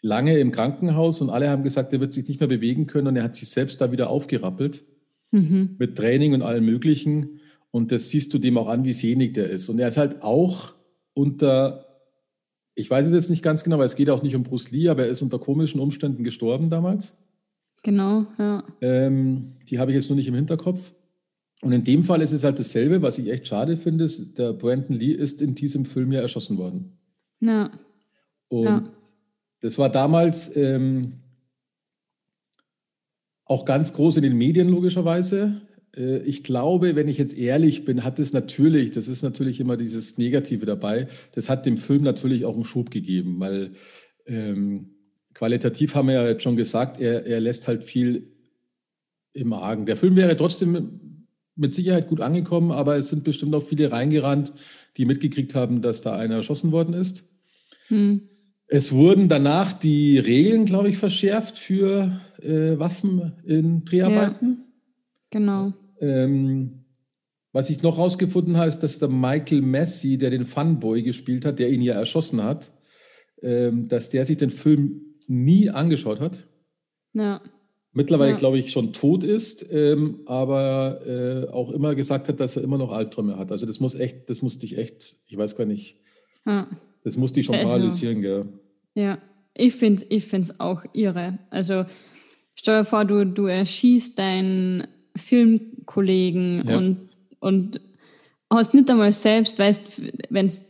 [0.00, 3.16] lange im Krankenhaus und alle haben gesagt, er wird sich nicht mehr bewegen können und
[3.16, 4.86] er hat sich selbst da wieder aufgerappelt
[5.32, 5.76] mhm.
[5.78, 7.40] mit Training und allem Möglichen.
[7.70, 9.68] Und das siehst du dem auch an, wie sehnig der ist.
[9.68, 10.72] Und er ist halt auch
[11.12, 11.84] unter,
[12.74, 14.88] ich weiß es jetzt nicht ganz genau, weil es geht auch nicht um Bruce Lee,
[14.88, 17.18] aber er ist unter komischen Umständen gestorben damals.
[17.82, 18.64] Genau, ja.
[18.80, 20.92] Ähm, die habe ich jetzt nur nicht im Hinterkopf.
[21.62, 24.52] Und in dem Fall ist es halt dasselbe, was ich echt schade finde, ist, der
[24.52, 26.98] Brandon Lee ist in diesem Film ja erschossen worden.
[27.40, 27.70] Ja.
[28.48, 28.84] Und ja.
[29.60, 31.20] das war damals ähm,
[33.44, 35.60] auch ganz groß in den Medien logischerweise.
[35.94, 39.76] Äh, ich glaube, wenn ich jetzt ehrlich bin, hat es natürlich, das ist natürlich immer
[39.76, 43.72] dieses Negative dabei, das hat dem Film natürlich auch einen Schub gegeben, weil
[44.26, 44.94] ähm,
[45.34, 48.28] qualitativ haben wir ja jetzt schon gesagt, er, er lässt halt viel
[49.32, 49.86] im Argen.
[49.86, 51.00] Der Film wäre trotzdem
[51.56, 54.52] mit Sicherheit gut angekommen, aber es sind bestimmt auch viele reingerannt,
[54.96, 57.24] die mitgekriegt haben, dass da einer erschossen worden ist.
[57.88, 58.22] Hm.
[58.66, 64.48] Es wurden danach die Regeln, glaube ich, verschärft für äh, Waffen in Dreharbeiten.
[64.48, 64.64] Ja,
[65.30, 65.72] genau.
[66.00, 66.84] Ähm,
[67.52, 71.58] was ich noch rausgefunden habe, ist, dass der Michael Messi, der den Funboy gespielt hat,
[71.58, 72.72] der ihn ja erschossen hat,
[73.42, 76.46] ähm, dass der sich den Film nie angeschaut hat.
[77.12, 77.40] Ja.
[77.92, 78.36] Mittlerweile, ja.
[78.36, 82.78] glaube ich, schon tot ist, ähm, aber äh, auch immer gesagt hat, dass er immer
[82.78, 83.50] noch Albträume hat.
[83.50, 85.96] Also das muss echt, das musste ich echt, ich weiß gar nicht.
[86.46, 86.68] Ja.
[87.04, 88.46] Das musste ich schon paralysieren, gell?
[88.94, 89.18] Ja,
[89.56, 91.38] ich finde es ich auch irre.
[91.48, 91.84] Also
[92.54, 96.76] stell dir vor, du, du erschießt deinen Filmkollegen ja.
[96.76, 97.08] und,
[97.40, 97.80] und
[98.52, 100.62] hast nicht einmal selbst, weißt, wenn es.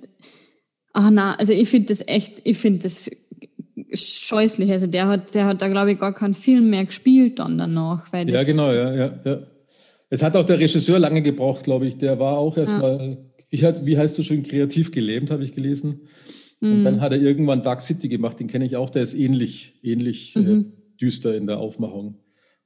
[0.92, 3.10] Ach na, also ich finde das echt, ich finde das
[3.92, 4.70] scheußlich.
[4.70, 8.12] Also der hat, der hat da, glaube ich, gar keinen Film mehr gespielt dann danach.
[8.12, 9.42] Weil ja, genau, ja, ja, ja.
[10.08, 11.98] Es hat auch der Regisseur lange gebraucht, glaube ich.
[11.98, 13.18] Der war auch erstmal,
[13.50, 13.86] ja.
[13.86, 16.00] wie, heißt du schon, kreativ gelähmt, habe ich gelesen.
[16.60, 17.00] Und dann mhm.
[17.00, 20.40] hat er irgendwann Dark City gemacht, den kenne ich auch, der ist ähnlich, ähnlich äh,
[20.40, 20.60] mhm.
[20.60, 22.18] äh, düster in der Aufmachung.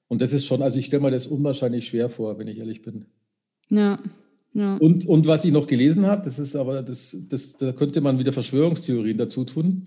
[0.09, 2.83] Und das ist schon, also ich stelle mir das unwahrscheinlich schwer vor, wenn ich ehrlich
[2.83, 3.07] bin.
[3.69, 4.01] Ja.
[4.53, 4.77] ja.
[4.79, 8.19] Und, und was ich noch gelesen habe, das ist aber, das, das, da könnte man
[8.19, 9.87] wieder Verschwörungstheorien dazu tun,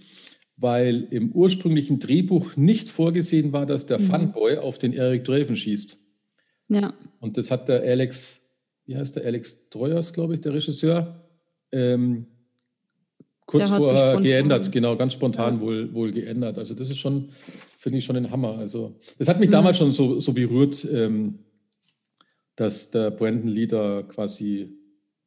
[0.58, 4.06] weil im ursprünglichen Drehbuch nicht vorgesehen war, dass der mhm.
[4.08, 5.98] Funboy auf den Eric Draven schießt.
[6.70, 6.94] Ja.
[7.20, 8.42] Und das hat der Alex,
[8.86, 11.24] wie heißt der Alex Treuers, glaube ich, der Regisseur,
[11.72, 12.26] ähm,
[13.46, 15.62] kurz vorher geändert, genau, ganz spontan ja.
[15.62, 16.58] wohl, wohl geändert.
[16.58, 17.30] Also das ist schon,
[17.80, 18.58] finde ich schon ein Hammer.
[18.58, 19.54] Also das hat mich mhm.
[19.54, 21.40] damals schon so, so berührt, ähm,
[22.56, 24.74] dass der Brandon Leader quasi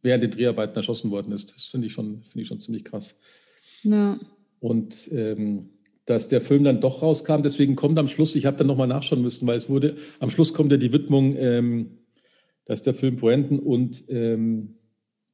[0.03, 1.55] während den Dreharbeiten erschossen worden ist.
[1.55, 3.17] Das finde ich schon, finde ich schon ziemlich krass.
[3.83, 4.19] Ja.
[4.61, 5.71] Und ähm,
[6.07, 9.23] dass der Film dann doch rauskam, deswegen kommt am Schluss, ich habe dann nochmal nachschauen
[9.23, 11.99] müssen, weil es wurde, am Schluss kommt ja die Widmung, ähm,
[12.65, 14.77] dass der Film Brandon und ähm,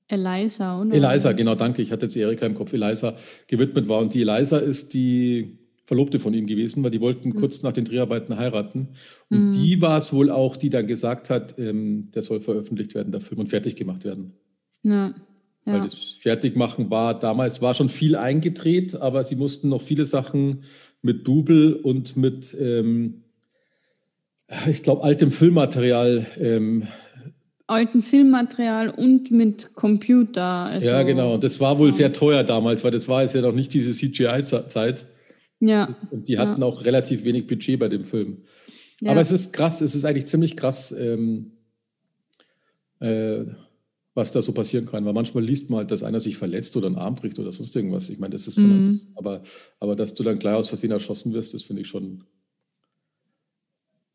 [0.09, 0.95] Eliza, oder?
[0.95, 1.83] Eliza, genau, danke.
[1.83, 3.17] Ich hatte jetzt Erika im Kopf, Eliza
[3.49, 4.01] gewidmet war.
[4.01, 7.35] Und die Eliza ist die Verlobte von ihm gewesen, weil die wollten mhm.
[7.35, 8.89] kurz nach den Dreharbeiten heiraten.
[9.31, 9.53] Und mhm.
[9.53, 13.21] die war es wohl auch, die dann gesagt hat, ähm, der soll veröffentlicht werden, der
[13.21, 14.35] Film, und fertig gemacht werden.
[14.83, 15.15] Ja.
[15.67, 15.75] Ja.
[15.75, 20.63] Weil das Fertigmachen war damals, war schon viel eingedreht, aber sie mussten noch viele Sachen
[21.03, 23.25] mit Double und mit, ähm,
[24.69, 26.85] ich glaube, altem Filmmaterial ähm,
[27.67, 30.67] alten Filmmaterial und mit Computer.
[30.67, 31.35] Also, ja, genau.
[31.35, 33.93] Und das war wohl sehr teuer damals, weil das war jetzt ja noch nicht diese
[33.93, 35.07] CGI-Zeit.
[35.61, 35.97] Ja.
[36.11, 36.67] Und die hatten ja.
[36.67, 38.43] auch relativ wenig Budget bei dem Film.
[39.01, 39.11] Ja.
[39.11, 41.53] Aber es ist krass, es ist eigentlich ziemlich krass, ähm,
[43.01, 43.45] äh,
[44.17, 45.05] was da so passieren kann.
[45.05, 47.77] Weil manchmal liest man halt, dass einer sich verletzt oder einen Arm bricht oder sonst
[47.77, 48.09] irgendwas.
[48.09, 49.01] Ich meine, das ist dann, mhm.
[49.15, 49.43] aber,
[49.79, 52.25] aber dass du dann gleich aus Versehen erschossen wirst, das finde ich schon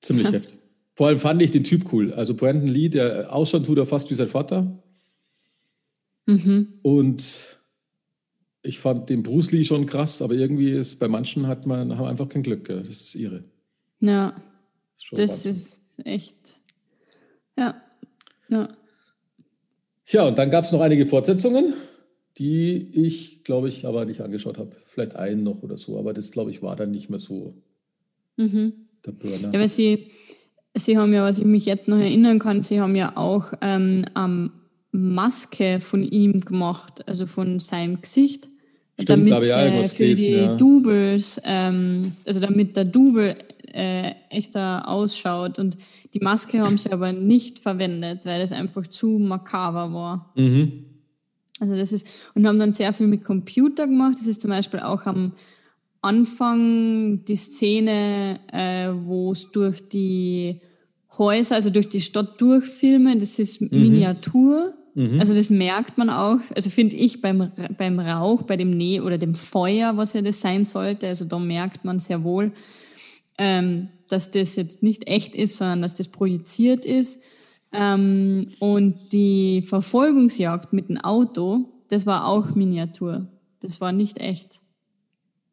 [0.01, 0.57] ziemlich heftig.
[0.95, 2.13] Vor allem fand ich den Typ cool.
[2.13, 4.83] Also Brandon Lee, der ausschaut, tut er fast wie sein Vater.
[6.25, 6.79] Mhm.
[6.81, 7.57] Und
[8.63, 12.07] ich fand den Bruce Lee schon krass, aber irgendwie ist bei manchen hat man haben
[12.07, 12.67] einfach kein Glück.
[12.67, 13.43] Das ist ihre.
[13.99, 14.35] Ja.
[15.11, 16.59] Das ist, das ist echt.
[17.55, 17.81] Ja.
[18.49, 18.69] Ja.
[20.11, 21.73] Ja, und dann gab es noch einige Fortsetzungen,
[22.37, 24.75] die ich, glaube ich, aber nicht angeschaut habe.
[24.85, 27.55] Vielleicht einen noch oder so, aber das, glaube ich, war dann nicht mehr so
[28.37, 28.73] mhm.
[29.05, 29.53] der Burner.
[29.53, 30.07] Ja, weil sie,
[30.73, 34.05] Sie haben ja, was ich mich jetzt noch erinnern kann, Sie haben ja auch ähm,
[34.13, 34.51] eine
[34.91, 38.49] Maske von ihm gemacht, also von seinem Gesicht.
[38.99, 40.55] Stimmt, damit äh, für gelesen, die ja.
[40.55, 43.35] Doubles, ähm, also damit der Double
[43.73, 45.59] äh, echter ausschaut.
[45.59, 45.77] Und
[46.13, 50.33] die Maske haben sie aber nicht verwendet, weil es einfach zu makaber war.
[50.35, 50.85] Mhm.
[51.59, 54.15] Also das ist, und haben dann sehr viel mit Computer gemacht.
[54.17, 55.33] Das ist zum Beispiel auch am
[56.01, 60.59] Anfang die Szene, äh, wo es durch die
[61.17, 63.69] Häuser, also durch die Stadt durchfilmen, das ist mhm.
[63.71, 64.73] Miniatur.
[64.95, 65.19] Mhm.
[65.19, 69.17] Also das merkt man auch, also finde ich beim, beim Rauch, bei dem Näh oder
[69.17, 72.51] dem Feuer, was ja das sein sollte, also da merkt man sehr wohl,
[73.41, 77.19] ähm, dass das jetzt nicht echt ist, sondern dass das projiziert ist.
[77.73, 83.27] Ähm, und die Verfolgungsjagd mit dem Auto, das war auch Miniatur.
[83.61, 84.59] Das war nicht echt.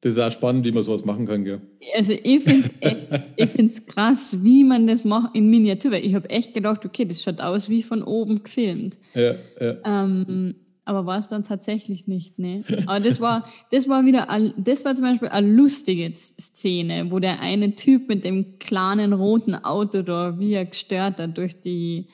[0.02, 1.62] Das ist auch spannend, wie man sowas machen kann, gell?
[1.96, 2.70] Also ich finde
[3.36, 5.92] es krass, wie man das macht in Miniatur.
[5.92, 8.98] Weil ich habe echt gedacht, okay, das schaut aus wie von oben gefilmt.
[9.14, 9.76] Ja, ja.
[10.04, 10.56] Ähm,
[10.88, 12.64] aber war es dann tatsächlich nicht, ne?
[12.86, 17.40] Aber das war, das war wieder, das war zum Beispiel eine lustige Szene, wo der
[17.40, 22.08] eine Typ mit dem kleinen roten Auto da, wie er gestört hat durch die,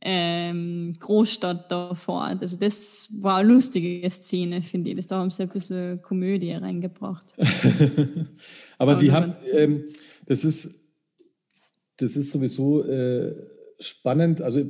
[0.00, 2.40] ähm, Großstadt da vor Ort.
[2.40, 4.96] Also das war eine lustige Szene, finde ich.
[4.96, 7.34] Das, da haben sie ein bisschen Komödie reingebracht.
[8.78, 9.84] Aber, Aber die haben, ähm,
[10.26, 10.70] das ist,
[11.96, 13.34] das ist sowieso äh,
[13.80, 14.60] spannend, also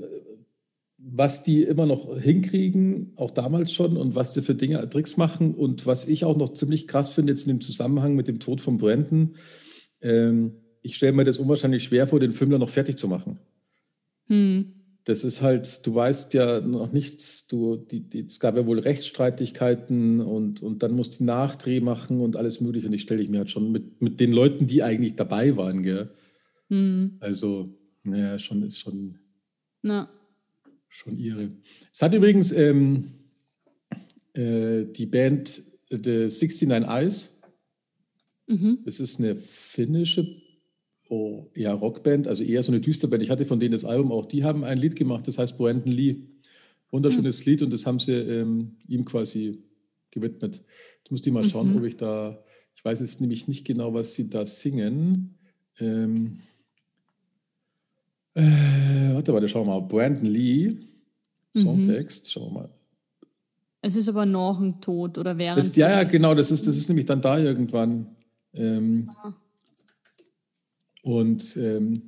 [0.99, 5.55] was die immer noch hinkriegen, auch damals schon, und was sie für Dinge, Tricks machen
[5.55, 8.61] und was ich auch noch ziemlich krass finde jetzt in dem Zusammenhang mit dem Tod
[8.61, 9.37] von Brandon,
[10.01, 13.39] ähm, ich stelle mir das unwahrscheinlich schwer vor, den Film dann noch fertig zu machen.
[14.27, 18.67] Hm das ist halt, du weißt ja noch nichts, du, die, die, es gab ja
[18.67, 22.89] wohl Rechtsstreitigkeiten und, und dann musst du Nachdreh machen und alles mögliche.
[22.89, 25.83] Und ich stelle ich mir halt schon mit, mit den Leuten, die eigentlich dabei waren,
[25.83, 26.11] gell?
[26.69, 27.17] Mhm.
[27.21, 29.19] Also, naja, schon ist schon,
[29.81, 30.11] Na.
[30.89, 31.51] Schon ihre.
[31.93, 33.13] Es hat übrigens ähm,
[34.35, 37.41] äh, die Band The 69 Eyes.
[38.47, 38.79] Mhm.
[38.85, 40.27] Das ist eine finnische
[41.09, 43.23] oh, ja, Rockband, also eher so eine düstere Band.
[43.23, 45.93] Ich hatte von denen das Album auch, die haben ein Lied gemacht, das heißt Brandon
[45.93, 46.17] Lee.
[46.91, 47.51] Wunderschönes mhm.
[47.51, 49.63] Lied und das haben sie ähm, ihm quasi
[50.11, 50.63] gewidmet.
[50.99, 51.77] Jetzt muss ich mal schauen, mhm.
[51.77, 52.43] ob ich da,
[52.75, 55.35] ich weiß jetzt nämlich nicht genau, was sie da singen.
[55.79, 56.41] Ähm,
[58.39, 59.81] äh, warte, warte, schau mal.
[59.81, 60.77] Brandon Lee,
[61.57, 62.31] Songtext, mhm.
[62.31, 62.71] schau mal.
[63.81, 65.59] Es ist aber nach dem Tod oder während.
[65.59, 68.17] Das, ja, ja, genau, das ist, das ist nämlich dann da irgendwann.
[68.55, 69.35] Ähm, ah.
[71.03, 72.03] Und ähm,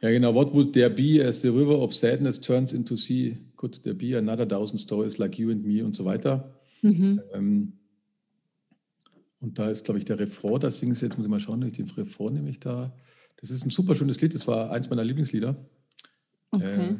[0.00, 3.36] ja, genau, what would there be as the river of sadness turns into sea?
[3.56, 6.54] Could there be another thousand stories like you and me und so weiter?
[6.82, 7.20] Mhm.
[7.32, 7.72] Ähm,
[9.40, 11.62] und da ist, glaube ich, der Refrain, das singen sie, jetzt muss ich mal schauen,
[11.62, 12.94] ich den Refrain nämlich da.
[13.40, 15.56] Das ist ein super schönes Lied, das war eins meiner Lieblingslieder.
[16.50, 16.90] Okay.
[16.90, 16.96] Äh,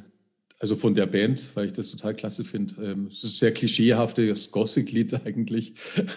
[0.59, 2.75] also von der Band, weil ich das total klasse finde.
[2.83, 5.75] Ähm, es ist sehr klischeehaftes Gothic-Lied eigentlich.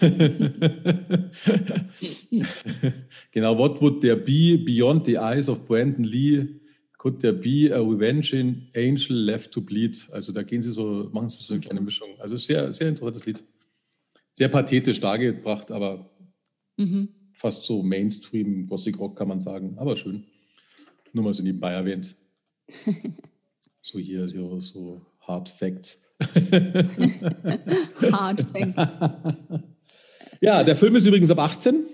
[3.32, 6.60] genau, what would there be beyond the eyes of Brandon Lee?
[6.98, 10.08] Could there be a revenging angel left to bleed?
[10.12, 12.08] Also da gehen sie so, machen sie so eine kleine Mischung.
[12.18, 13.42] Also sehr, sehr interessantes Lied.
[14.32, 16.10] Sehr pathetisch dargebracht, aber
[16.78, 17.08] Mhm.
[17.38, 20.24] Fast so Mainstream Gothic Rock kann man sagen, aber schön.
[21.12, 22.16] Nur mal so nebenbei erwähnt.
[23.80, 26.02] so hier so, so Hard Facts.
[28.10, 28.92] Hard Facts.
[30.40, 31.86] ja, der Film ist übrigens ab 18.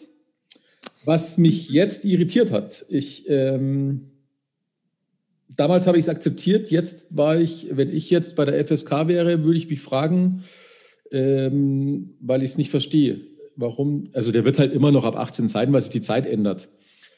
[1.05, 4.13] Was mich jetzt irritiert hat, ich ähm,
[5.55, 9.45] damals habe ich es akzeptiert, jetzt war ich, wenn ich jetzt bei der FSK wäre,
[9.45, 10.45] würde ich mich fragen,
[11.13, 15.49] ähm, weil ich es nicht verstehe warum, also der wird halt immer noch ab 18
[15.49, 16.69] sein, weil sich die Zeit ändert.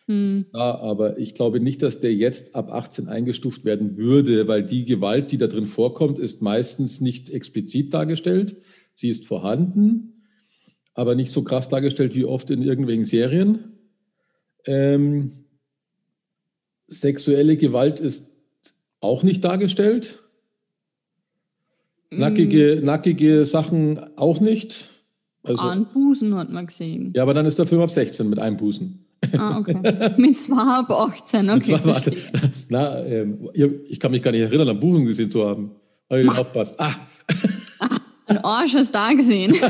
[0.09, 0.47] Hm.
[0.53, 4.85] Ja, aber ich glaube nicht, dass der jetzt ab 18 eingestuft werden würde, weil die
[4.85, 8.57] Gewalt, die da drin vorkommt, ist meistens nicht explizit dargestellt.
[8.95, 10.23] Sie ist vorhanden,
[10.95, 13.73] aber nicht so krass dargestellt wie oft in irgendwelchen Serien.
[14.65, 15.45] Ähm,
[16.87, 18.33] sexuelle Gewalt ist
[19.01, 20.23] auch nicht dargestellt.
[22.11, 22.85] Nackige, hm.
[22.85, 24.96] nackige Sachen auch nicht.
[25.49, 27.13] Also, Busen hat man gesehen.
[27.15, 29.05] Ja, aber dann ist der Film ab 16 mit einem Busen.
[29.37, 29.77] Ah, okay.
[30.17, 31.79] mit zwei ab 18, okay.
[31.79, 32.17] Zwei,
[32.69, 33.51] Na, ähm,
[33.89, 35.73] ich kann mich gar nicht erinnern, einen Busen gesehen zu haben.
[36.09, 36.79] Weil ihr aufpasst.
[36.79, 36.95] Ah!
[37.81, 39.55] ah ein Arsch hast du da gesehen.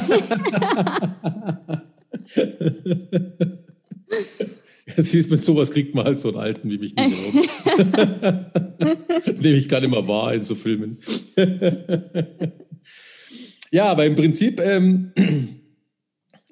[4.96, 7.16] Siehst, mit sowas kriegt man halt so einen Alten wie mich nicht
[9.42, 10.98] Nehme ich gar nicht mehr wahr in so Filmen.
[13.70, 15.10] ja, aber im Prinzip ähm,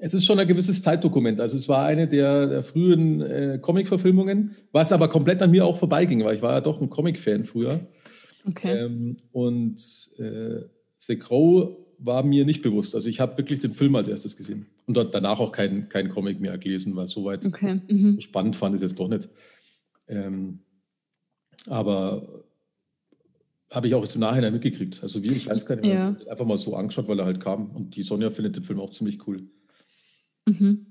[0.04, 1.40] es ist schon ein gewisses Zeitdokument.
[1.40, 5.78] Also es war eine der, der frühen äh, Comic-Verfilmungen, was aber komplett an mir auch
[5.78, 7.80] vorbeiging, weil ich war ja doch ein Comic-Fan früher.
[8.46, 8.84] Okay.
[8.84, 9.80] Ähm, und
[10.18, 10.60] äh,
[10.98, 12.94] The Crow war mir nicht bewusst.
[12.94, 16.10] Also ich habe wirklich den Film als erstes gesehen und dort danach auch keinen kein
[16.10, 17.80] Comic mehr gelesen, weil soweit okay.
[17.88, 18.20] mhm.
[18.20, 19.30] spannend fand ich es jetzt doch nicht.
[20.06, 20.58] Ähm,
[21.66, 22.44] aber
[23.70, 25.02] habe ich auch im Nachhinein mitgekriegt.
[25.02, 26.14] Also wie, ich weiß gar nicht, ja.
[26.28, 27.70] einfach mal so angeschaut, weil er halt kam.
[27.70, 29.48] Und die Sonja findet den Film auch ziemlich cool.
[30.46, 30.86] Mhm.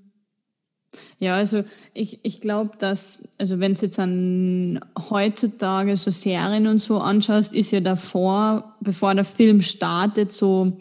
[1.20, 1.64] Ja, also
[1.94, 7.54] ich, ich glaube, dass, also wenn es jetzt an heutzutage so Serien und so anschaust,
[7.54, 10.74] ist ja davor, bevor der Film startet, so,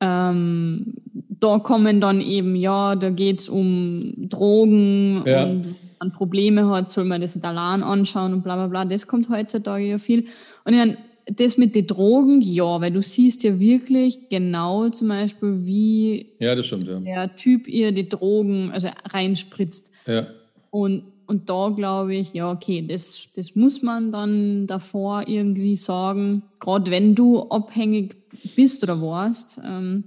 [0.00, 0.94] ähm,
[1.40, 5.44] da kommen dann eben, ja, da geht es um Drogen ja.
[5.44, 8.84] und wenn man Probleme hat, soll man das nicht allein anschauen und bla bla bla.
[8.84, 10.26] Das kommt heutzutage ja viel.
[10.64, 15.08] Und ich meine, das mit den Drogen, ja, weil du siehst ja wirklich genau zum
[15.08, 17.00] Beispiel, wie ja, stimmt, ja.
[17.00, 19.90] der Typ ihr die Drogen also reinspritzt.
[20.06, 20.26] Ja.
[20.70, 26.42] Und, und da glaube ich, ja, okay, das, das muss man dann davor irgendwie sagen,
[26.60, 28.16] gerade wenn du abhängig
[28.54, 30.04] bist oder warst, ähm,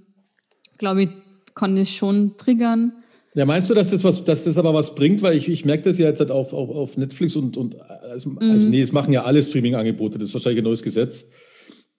[0.78, 1.10] glaube ich,
[1.56, 2.94] kann das schon triggern.
[3.38, 5.22] Ja, meinst du, dass das, was, dass das aber was bringt?
[5.22, 8.32] Weil ich, ich merke das ja jetzt halt auf, auf, auf Netflix und, und also,
[8.32, 8.40] mhm.
[8.40, 11.30] also nee, es machen ja alle Streaming-Angebote, das ist wahrscheinlich ein neues Gesetz,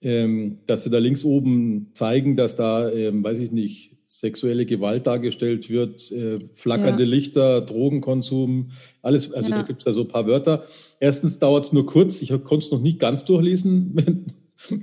[0.01, 5.07] ähm, dass sie da links oben zeigen, dass da, ähm, weiß ich nicht, sexuelle Gewalt
[5.07, 7.09] dargestellt wird, äh, flackernde ja.
[7.09, 8.71] Lichter, Drogenkonsum,
[9.01, 9.59] alles, also ja.
[9.59, 10.65] da gibt es ja so ein paar Wörter.
[10.99, 13.95] Erstens dauert es nur kurz, ich konnte es noch nicht ganz durchlesen,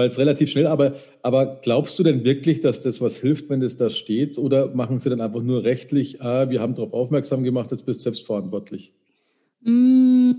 [0.00, 3.60] weil es relativ schnell, aber, aber glaubst du denn wirklich, dass das was hilft, wenn
[3.60, 4.38] das da steht?
[4.38, 8.00] Oder machen sie dann einfach nur rechtlich, ah, wir haben darauf aufmerksam gemacht, jetzt bist
[8.00, 8.94] du selbstverantwortlich?
[9.60, 10.30] Mm,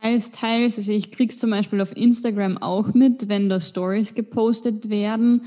[0.00, 0.78] teils, teils.
[0.78, 5.42] Also ich kriege es zum Beispiel auf Instagram auch mit, wenn da Stories gepostet werden,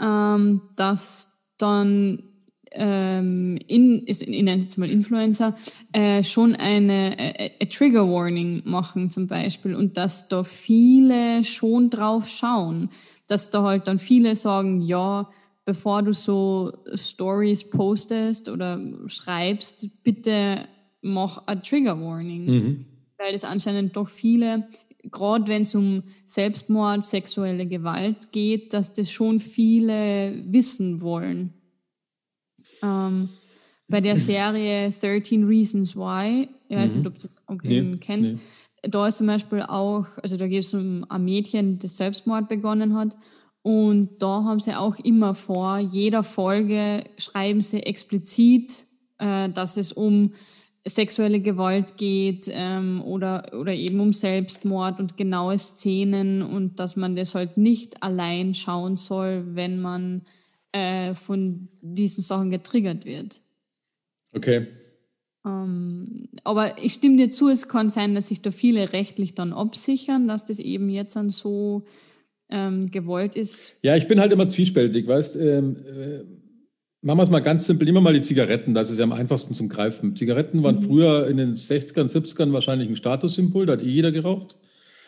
[0.00, 2.24] ähm, dass dann
[2.72, 5.56] ähm, in, ich nenne jetzt mal Influencer,
[5.92, 11.90] äh, schon eine äh, a Trigger Warning machen zum Beispiel und dass da viele schon
[11.90, 12.90] drauf schauen,
[13.26, 15.28] dass da halt dann viele sagen, ja,
[15.64, 20.66] bevor du so Stories postest oder schreibst, bitte
[21.02, 22.84] mach a Trigger Warning, mhm.
[23.18, 24.68] weil das anscheinend doch viele
[25.10, 31.54] gerade wenn es um Selbstmord, sexuelle Gewalt geht, dass das schon viele wissen wollen.
[32.82, 33.30] Ähm,
[33.88, 36.96] bei der Serie 13 Reasons Why, ich weiß mhm.
[36.98, 38.40] nicht, ob, das, ob du nee, ihn kennst, nee.
[38.82, 42.96] da ist zum Beispiel auch, also da geht es um ein Mädchen, das Selbstmord begonnen
[42.96, 43.16] hat.
[43.62, 48.86] Und da haben sie auch immer vor, jeder Folge schreiben sie explizit,
[49.18, 50.32] äh, dass es um
[50.86, 57.16] sexuelle Gewalt geht ähm, oder, oder eben um Selbstmord und genaue Szenen und dass man
[57.16, 60.22] das halt nicht allein schauen soll, wenn man
[60.72, 63.40] äh, von diesen Sachen getriggert wird.
[64.32, 64.66] Okay.
[65.44, 69.52] Ähm, aber ich stimme dir zu, es kann sein, dass sich da viele rechtlich dann
[69.52, 71.84] absichern, dass das eben jetzt dann so
[72.50, 73.74] ähm, gewollt ist.
[73.82, 76.24] Ja, ich bin halt immer zwiespältig, weißt ähm, äh,
[77.02, 77.86] Machen wir es mal ganz simpel.
[77.86, 80.16] Nehmen wir mal die Zigaretten, das ist ja am einfachsten zum Greifen.
[80.16, 80.82] Zigaretten waren mhm.
[80.82, 84.58] früher in den 60ern, 70ern wahrscheinlich ein Statussymbol, da hat eh jeder geraucht.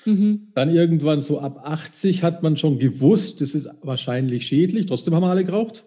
[0.04, 0.48] Mhm.
[0.54, 4.86] Dann irgendwann so ab 80 hat man schon gewusst, das ist wahrscheinlich schädlich.
[4.86, 5.84] Trotzdem haben wir alle geraucht,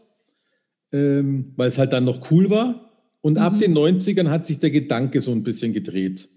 [0.91, 2.91] ähm, weil es halt dann noch cool war.
[3.21, 3.39] Und mhm.
[3.39, 6.29] ab den 90ern hat sich der Gedanke so ein bisschen gedreht.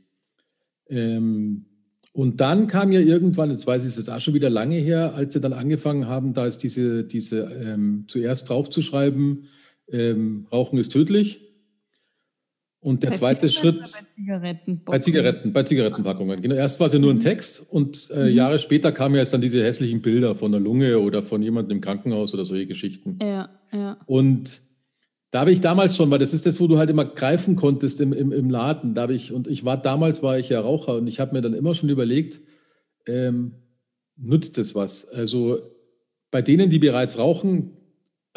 [0.89, 1.67] Ähm,
[2.13, 5.15] und dann kam ja irgendwann, jetzt weiß ich es jetzt auch schon wieder lange her,
[5.15, 9.45] als sie dann angefangen haben, da ist diese, diese ähm, zuerst draufzuschreiben,
[9.91, 11.48] ähm, Rauchen ist tödlich.
[12.81, 13.81] Und der bei zweite Schritt.
[13.81, 14.83] Bei Zigaretten.
[14.85, 16.41] Bei Zigaretten, bei Zigarettenpackungen.
[16.41, 16.55] Genau.
[16.55, 17.21] Erst war es ja nur ein mhm.
[17.21, 18.37] Text und äh, mhm.
[18.37, 21.79] Jahre später kamen ja jetzt dann diese hässlichen Bilder von der Lunge oder von jemandem
[21.79, 23.19] im Krankenhaus oder solche Geschichten.
[23.21, 23.99] Ja, ja.
[24.07, 24.63] Und
[25.31, 28.01] da habe ich damals schon, weil das ist das, wo du halt immer greifen konntest
[28.01, 28.95] im, im, im Laden.
[28.95, 31.43] Da habe ich, und ich war damals war ich ja Raucher und ich habe mir
[31.43, 32.41] dann immer schon überlegt,
[33.07, 33.55] ähm,
[34.17, 35.07] nutzt das was?
[35.09, 35.59] Also
[36.31, 37.78] bei denen, die bereits rauchen,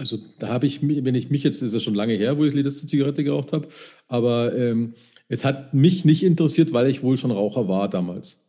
[0.02, 2.54] also da habe ich, wenn ich mich jetzt, ist es schon lange her, wo ich
[2.54, 3.70] die letzte Zigarette geraucht habe,
[4.08, 4.96] aber ähm,
[5.30, 8.40] es hat mich nicht interessiert, weil ich wohl schon Raucher war damals.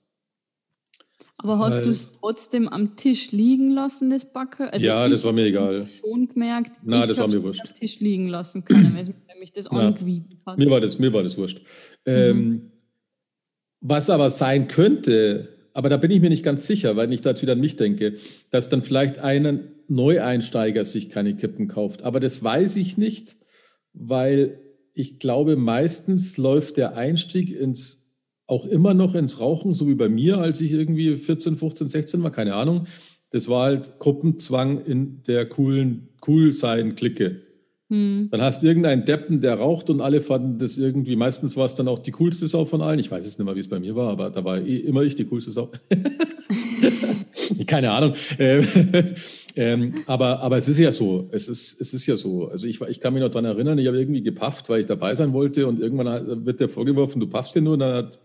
[1.37, 4.69] Aber hast du es trotzdem am Tisch liegen lassen, das Backel?
[4.69, 5.87] Also ja, das war mir egal.
[5.87, 7.63] schon gemerkt, Na, ich das war mir wurscht.
[7.67, 10.57] am Tisch liegen lassen können, weil mich das angewiesen hat.
[10.57, 11.59] Mir war das, mir war das wurscht.
[11.59, 12.13] Mhm.
[12.13, 12.69] Ähm,
[13.81, 17.31] was aber sein könnte, aber da bin ich mir nicht ganz sicher, weil ich da
[17.31, 18.17] jetzt wieder an mich denke,
[18.51, 22.03] dass dann vielleicht ein Neueinsteiger sich keine Kippen kauft.
[22.03, 23.37] Aber das weiß ich nicht,
[23.93, 24.61] weil
[24.95, 28.03] ich glaube, meistens läuft der Einstieg ins
[28.47, 32.23] auch immer noch ins Rauchen, so wie bei mir, als ich irgendwie 14, 15, 16
[32.23, 32.87] war, keine Ahnung.
[33.31, 37.41] Das war halt Gruppenzwang in der coolen Cool-Sein-Clique.
[37.93, 38.29] Hm.
[38.31, 41.75] Dann hast du irgendeinen Deppen, der raucht und alle fanden das irgendwie, meistens war es
[41.75, 42.99] dann auch die coolste Sau von allen.
[42.99, 45.03] Ich weiß es nicht mehr, wie es bei mir war, aber da war eh immer
[45.03, 45.71] ich die coolste Sau.
[47.67, 48.15] keine Ahnung.
[48.39, 48.67] Ähm,
[49.57, 51.29] ähm, aber, aber es ist ja so.
[51.33, 52.49] Es ist, es ist ja so.
[52.49, 55.15] Also ich, ich kann mich noch daran erinnern, ich habe irgendwie gepafft, weil ich dabei
[55.15, 58.21] sein wollte und irgendwann wird der vorgeworfen, du paffst ja nur und dann hat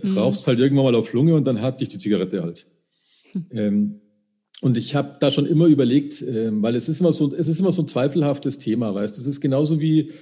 [0.00, 0.16] mhm.
[0.16, 2.68] rauchst halt irgendwann mal auf Lunge und dann hat dich die Zigarette halt.
[3.34, 3.46] Mhm.
[3.50, 4.00] Ähm,
[4.62, 7.60] und ich habe da schon immer überlegt, äh, weil es ist immer so, es ist
[7.60, 9.20] immer so ein zweifelhaftes Thema, weißt du?
[9.20, 10.12] Es ist genauso wie,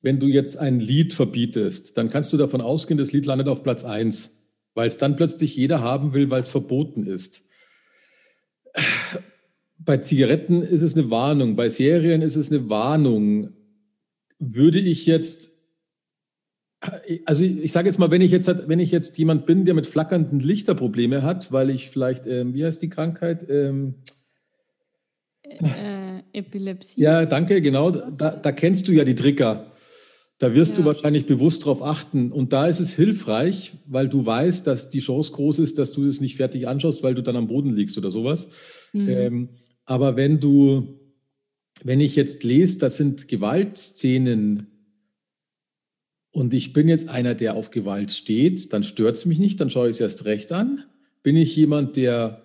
[0.00, 3.62] wenn du jetzt ein Lied verbietest, dann kannst du davon ausgehen, das Lied landet auf
[3.62, 4.32] Platz 1,
[4.74, 7.44] weil es dann plötzlich jeder haben will, weil es verboten ist.
[9.78, 13.50] Bei Zigaretten ist es eine Warnung, bei Serien ist es eine Warnung.
[14.38, 15.53] Würde ich jetzt
[17.24, 19.86] also ich, sage jetzt mal, wenn ich jetzt, wenn ich jetzt jemand bin, der mit
[19.86, 23.46] flackernden Lichter Probleme hat, weil ich vielleicht, ähm, wie heißt die Krankheit?
[23.48, 23.96] Ähm,
[25.42, 27.00] äh, Epilepsie.
[27.00, 27.90] Ja, danke, genau.
[27.90, 29.72] Da, da, kennst du ja die Trigger.
[30.38, 30.82] Da wirst ja.
[30.82, 32.32] du wahrscheinlich bewusst darauf achten.
[32.32, 36.04] Und da ist es hilfreich, weil du weißt, dass die Chance groß ist, dass du
[36.04, 38.50] es nicht fertig anschaust, weil du dann am Boden liegst oder sowas.
[38.92, 39.08] Mhm.
[39.08, 39.48] Ähm,
[39.84, 40.98] aber wenn du,
[41.82, 44.73] wenn ich jetzt lese, das sind Gewaltszenen,
[46.34, 49.70] und ich bin jetzt einer, der auf Gewalt steht, dann stört es mich nicht, dann
[49.70, 50.82] schaue ich es erst recht an.
[51.22, 52.42] Bin ich jemand, der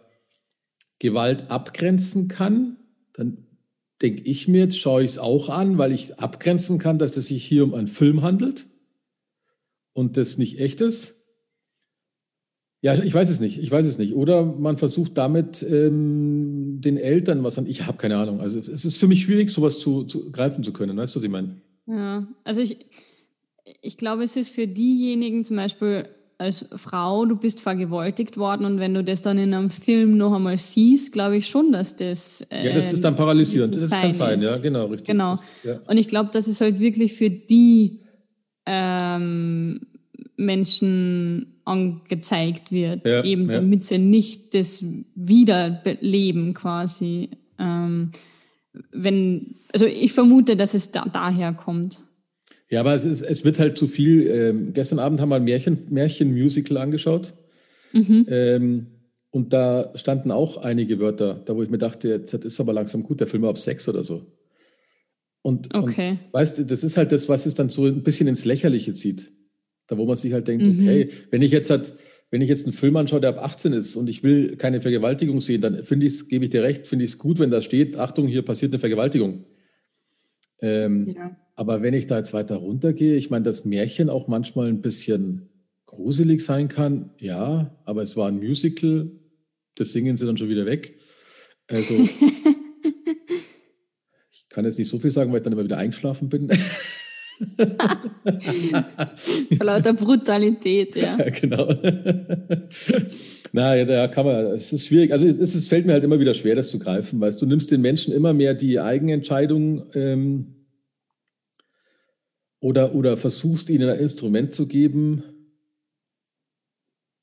[1.00, 2.78] Gewalt abgrenzen kann,
[3.14, 3.48] dann
[4.00, 7.28] denke ich mir, jetzt schaue ich es auch an, weil ich abgrenzen kann, dass es
[7.28, 8.68] sich hier um einen Film handelt
[9.94, 11.16] und das nicht echt ist.
[12.82, 14.14] Ja, ich weiß es nicht, ich weiß es nicht.
[14.14, 17.66] Oder man versucht damit ähm, den Eltern was an.
[17.66, 18.40] Ich habe keine Ahnung.
[18.40, 20.96] Also es ist für mich schwierig, sowas zu, zu greifen zu können.
[20.96, 21.60] Weißt du, was ich meine?
[21.88, 22.86] Ja, also ich,
[23.82, 26.07] ich glaube, es ist für diejenigen zum Beispiel
[26.38, 30.34] als Frau, du bist vergewaltigt worden und wenn du das dann in einem Film noch
[30.34, 32.41] einmal siehst, glaube ich schon, dass das.
[32.49, 33.76] Äh, ja, das ist dann paralysierend.
[33.76, 35.07] Das kann sein, ja, genau, richtig.
[35.07, 35.36] Genau.
[35.36, 35.80] Das, ja.
[35.86, 37.99] Und ich glaube, dass es halt wirklich für die
[38.65, 39.82] ähm,
[40.38, 43.57] Menschen angezeigt wird, ja, eben ja.
[43.57, 44.84] damit sie nicht das
[45.15, 47.30] Wiederleben quasi.
[47.59, 48.11] Ähm,
[48.91, 52.03] wenn, also ich vermute, dass es da, daher kommt.
[52.70, 54.28] Ja, aber es, ist, es wird halt zu viel.
[54.28, 57.34] Ähm, gestern Abend haben wir ein Märchen, Märchen-Musical angeschaut.
[57.93, 58.26] Mhm.
[58.30, 58.88] Ähm,
[59.32, 63.03] und da standen auch einige Wörter, da wo ich mir dachte, jetzt ist aber langsam
[63.03, 64.26] gut, der Film war ab sechs oder so.
[65.41, 66.11] Und, okay.
[66.11, 68.93] und weißt du, das ist halt das, was es dann so ein bisschen ins Lächerliche
[68.93, 69.32] zieht.
[69.88, 70.80] Da wo man sich halt denkt, mhm.
[70.80, 71.93] okay, wenn ich jetzt halt,
[72.30, 75.39] wenn ich jetzt einen Film anschaue, der ab 18 ist und ich will keine Vergewaltigung
[75.39, 77.61] sehen, dann finde ich es, gebe ich dir recht, finde ich es gut, wenn da
[77.61, 79.45] steht, Achtung, hier passiert eine Vergewaltigung.
[80.61, 81.38] Ähm, ja.
[81.60, 85.49] Aber wenn ich da jetzt weiter runtergehe, ich meine, das Märchen auch manchmal ein bisschen
[85.88, 89.12] gruselig sein kann, ja, aber es war ein Musical,
[89.76, 90.97] das singen sie dann schon wieder weg.
[91.70, 91.95] Also,
[94.32, 96.49] ich kann jetzt nicht so viel sagen, weil ich dann immer wieder eingeschlafen bin.
[99.57, 101.18] Vor lauter Brutalität, ja.
[101.18, 101.74] ja genau.
[103.51, 105.12] Na, da kann man, es ist schwierig.
[105.12, 107.70] Also es, es, fällt mir halt immer wieder schwer, das zu greifen, weißt du, nimmst
[107.70, 110.55] den Menschen immer mehr die Eigenentscheidung ähm,
[112.60, 115.24] oder, oder versuchst ihnen ein Instrument zu geben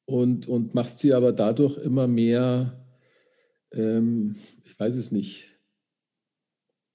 [0.06, 2.86] und, und machst sie aber dadurch immer mehr,
[3.72, 5.52] ähm, ich weiß es nicht.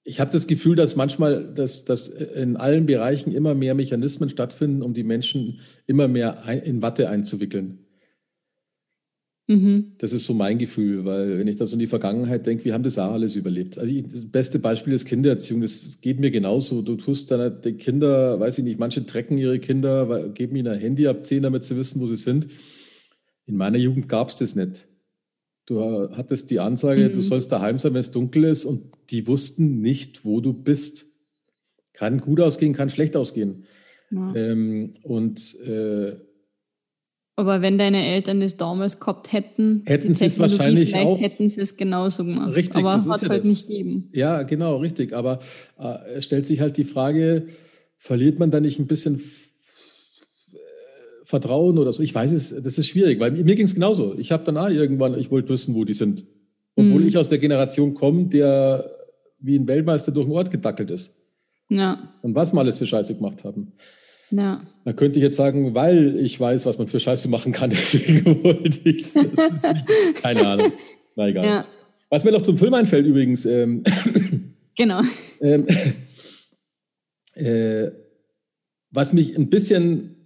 [0.04, 4.82] Ich habe das Gefühl, dass manchmal, dass, dass in allen Bereichen immer mehr Mechanismen stattfinden,
[4.82, 7.86] um die Menschen immer mehr in Watte einzuwickeln.
[9.52, 9.92] Mhm.
[9.98, 12.72] Das ist so mein Gefühl, weil wenn ich da so in die Vergangenheit denke, wir
[12.72, 13.78] haben das auch alles überlebt.
[13.78, 15.60] Also ich, das beste Beispiel ist Kindererziehung.
[15.60, 16.82] Das geht mir genauso.
[16.82, 21.06] Du tust deine Kinder, weiß ich nicht, manche trecken ihre Kinder, geben ihnen ein Handy
[21.06, 22.48] ab 10, damit sie wissen, wo sie sind.
[23.44, 24.86] In meiner Jugend gab es das nicht.
[25.66, 25.80] Du
[26.16, 27.12] hattest die Ansage, mhm.
[27.12, 31.06] du sollst daheim sein, wenn es dunkel ist, und die wussten nicht, wo du bist.
[31.92, 33.64] Kann gut ausgehen, kann schlecht ausgehen.
[34.10, 34.34] Ja.
[34.34, 36.16] Ähm, und äh,
[37.36, 41.20] aber wenn deine Eltern das damals gehabt hätten, hätten sie es wahrscheinlich auch.
[41.20, 42.54] hätten sie es genauso gemacht.
[42.54, 43.48] Richtig, aber hat es ja halt das.
[43.48, 44.10] nicht gegeben.
[44.12, 45.14] Ja, genau, richtig.
[45.14, 45.38] Aber
[45.78, 47.46] äh, es stellt sich halt die Frage,
[47.96, 49.22] verliert man da nicht ein bisschen
[51.24, 52.02] Vertrauen oder so.
[52.02, 54.14] Ich weiß es, das ist schwierig, weil mir ging es genauso.
[54.18, 56.26] Ich habe dann auch irgendwann, ich wollte wissen, wo die sind.
[56.76, 57.08] Obwohl mhm.
[57.08, 58.90] ich aus der Generation komme, der
[59.38, 61.14] wie ein Weltmeister durch den Ort gedackelt ist.
[61.70, 62.12] Ja.
[62.20, 63.72] Und was wir alles für Scheiße gemacht haben.
[64.32, 64.62] Ja.
[64.84, 68.42] Da könnte ich jetzt sagen, weil ich weiß, was man für Scheiße machen kann, deswegen
[68.42, 69.14] wollte ich es.
[70.22, 70.72] Keine Ahnung.
[71.14, 71.44] Na egal.
[71.44, 71.66] Ja.
[72.08, 73.44] Was mir noch zum Film einfällt übrigens.
[73.44, 73.84] Ähm,
[74.76, 75.02] genau.
[75.40, 75.66] Ähm,
[77.34, 77.90] äh,
[78.90, 80.16] was mich ein bisschen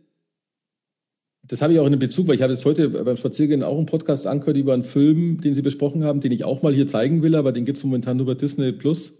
[1.48, 3.86] das habe ich auch in Bezug, weil ich habe jetzt heute beim Spaziergehen auch einen
[3.86, 7.22] Podcast angehört über einen Film, den Sie besprochen haben, den ich auch mal hier zeigen
[7.22, 9.16] will, aber den gibt es momentan nur bei Disney Plus.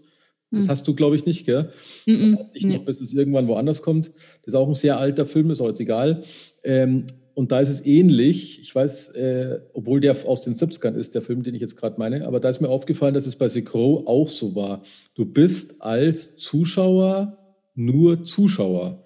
[0.51, 0.69] Das hm.
[0.69, 1.71] hast du, glaube ich, nicht, gell?
[2.05, 2.75] Mm ich nee.
[2.75, 4.07] noch, bis es irgendwann woanders kommt.
[4.43, 6.23] Das ist auch ein sehr alter Film, ist auch jetzt egal.
[6.63, 8.59] Ähm, und da ist es ähnlich.
[8.61, 11.99] Ich weiß, äh, obwohl der aus den 70ern ist, der Film, den ich jetzt gerade
[11.99, 14.81] meine, aber da ist mir aufgefallen, dass es bei The Crow auch so war.
[15.13, 17.37] Du bist als Zuschauer
[17.75, 19.03] nur Zuschauer.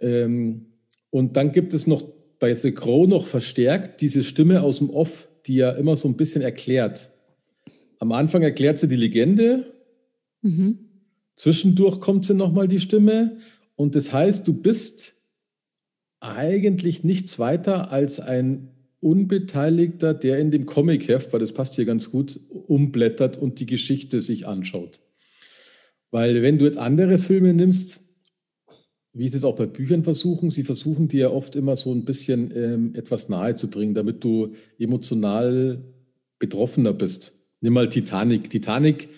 [0.00, 0.66] Ähm,
[1.10, 2.02] und dann gibt es noch
[2.38, 6.16] bei The Crow noch verstärkt diese Stimme aus dem Off, die ja immer so ein
[6.16, 7.10] bisschen erklärt.
[7.98, 9.72] Am Anfang erklärt sie die Legende,
[10.46, 10.78] mhm.
[11.36, 13.38] zwischendurch kommt sie nochmal die Stimme
[13.74, 15.14] und das heißt, du bist
[16.20, 18.70] eigentlich nichts weiter als ein
[19.00, 24.20] Unbeteiligter, der in dem Comicheft, weil das passt hier ganz gut, umblättert und die Geschichte
[24.20, 25.00] sich anschaut.
[26.10, 28.00] Weil wenn du jetzt andere Filme nimmst,
[29.12, 32.52] wie sie es auch bei Büchern versuchen, sie versuchen dir oft immer so ein bisschen
[32.54, 35.82] ähm, etwas nahe zu bringen, damit du emotional
[36.38, 37.34] betroffener bist.
[37.60, 38.50] Nimm mal Titanic.
[38.50, 39.08] Titanic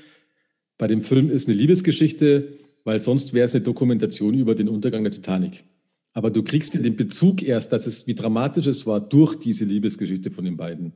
[0.79, 5.03] bei dem Film ist eine Liebesgeschichte, weil sonst wäre es eine Dokumentation über den Untergang
[5.03, 5.64] der Titanic.
[6.12, 10.31] Aber du kriegst den Bezug erst, dass es, wie dramatisch es war, durch diese Liebesgeschichte
[10.31, 10.93] von den beiden.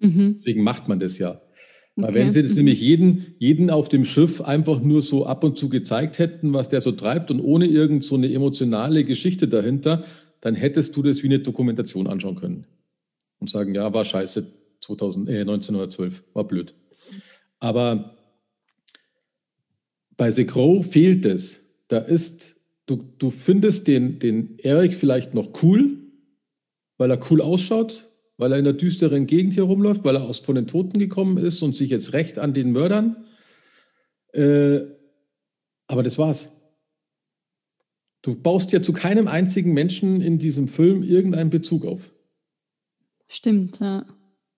[0.00, 0.34] Mhm.
[0.36, 1.40] Deswegen macht man das ja.
[1.96, 2.14] Okay.
[2.14, 2.56] Wenn sie das mhm.
[2.58, 6.68] nämlich jeden, jeden auf dem Schiff einfach nur so ab und zu gezeigt hätten, was
[6.68, 10.04] der so treibt und ohne irgend so eine emotionale Geschichte dahinter,
[10.40, 12.66] dann hättest du das wie eine Dokumentation anschauen können
[13.40, 14.46] und sagen, ja, war scheiße
[14.80, 16.74] 2000, äh, 1912, war blöd.
[17.58, 18.17] Aber
[20.18, 21.64] bei The Crow fehlt es.
[21.86, 25.96] Da ist, du, du findest den, den Eric vielleicht noch cool,
[26.98, 30.40] weil er cool ausschaut, weil er in der düsteren Gegend hier rumläuft, weil er aus,
[30.40, 33.24] von den Toten gekommen ist und sich jetzt rächt an den Mördern.
[34.32, 34.80] Äh,
[35.86, 36.50] aber das war's.
[38.20, 42.12] Du baust ja zu keinem einzigen Menschen in diesem Film irgendeinen Bezug auf.
[43.28, 44.04] Stimmt, ja.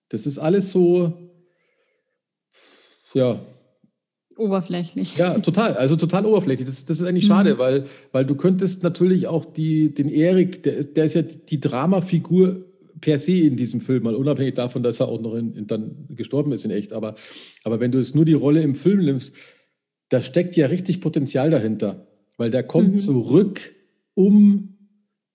[0.09, 1.13] Das ist alles so,
[3.13, 3.45] ja.
[4.41, 5.17] Oberflächlich.
[5.17, 5.75] Ja, total.
[5.75, 6.67] Also total oberflächlich.
[6.67, 7.59] Das, das ist eigentlich schade, mhm.
[7.59, 12.65] weil, weil du könntest natürlich auch die, den Erik, der, der ist ja die Dramafigur
[13.01, 16.07] per se in diesem Film, mal unabhängig davon, dass er auch noch in, in, dann
[16.09, 16.91] gestorben ist in echt.
[16.91, 17.15] Aber,
[17.63, 19.35] aber wenn du es nur die Rolle im Film nimmst,
[20.09, 22.97] da steckt ja richtig Potenzial dahinter, weil der kommt mhm.
[22.97, 23.75] zurück,
[24.15, 24.77] um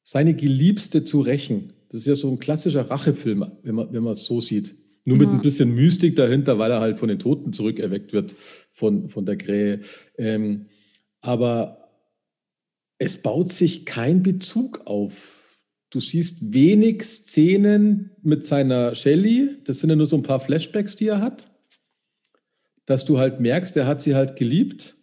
[0.03, 1.75] seine Geliebste zu rächen.
[1.91, 4.75] Das ist ja so ein klassischer Rachefilm, wenn man, wenn man es so sieht.
[5.07, 8.35] Nur mit ein bisschen Mystik dahinter, weil er halt von den Toten zurückerweckt wird
[8.73, 9.81] von, von der Krähe.
[10.19, 10.67] Ähm,
[11.21, 11.91] aber
[12.99, 15.37] es baut sich kein Bezug auf
[15.97, 19.57] du siehst wenig Szenen mit seiner Shelley.
[19.65, 21.47] Das sind ja nur so ein paar Flashbacks, die er hat.
[22.85, 24.95] Dass du halt merkst, er hat sie halt geliebt.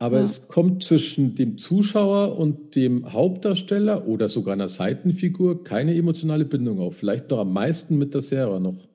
[0.00, 0.24] Aber ja.
[0.24, 6.80] es kommt zwischen dem Zuschauer und dem Hauptdarsteller oder sogar einer Seitenfigur keine emotionale Bindung
[6.80, 6.96] auf.
[6.96, 8.87] Vielleicht noch am meisten mit der Sarah noch.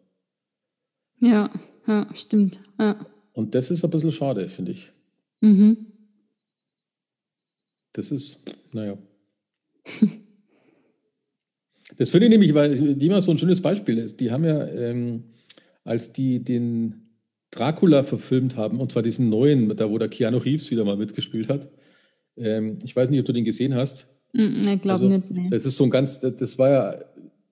[1.23, 1.49] Ja,
[1.87, 2.59] ja, stimmt.
[2.77, 2.97] Ja.
[3.31, 4.91] Und das ist ein bisschen schade, finde ich.
[5.39, 5.87] Mhm.
[7.93, 8.39] Das ist,
[8.73, 8.97] naja.
[11.97, 14.19] das finde ich nämlich, weil die immer so ein schönes Beispiel ist.
[14.19, 15.23] Die haben ja, ähm,
[15.85, 17.07] als die den
[17.51, 21.47] Dracula verfilmt haben, und zwar diesen neuen, da wo der Keanu Reeves wieder mal mitgespielt
[21.47, 21.69] hat.
[22.35, 24.07] Ähm, ich weiß nicht, ob du den gesehen hast.
[24.33, 25.31] Mm, ich glaube also, nicht.
[25.31, 25.49] Nee.
[25.49, 26.99] Das ist so ein ganz, das war ja,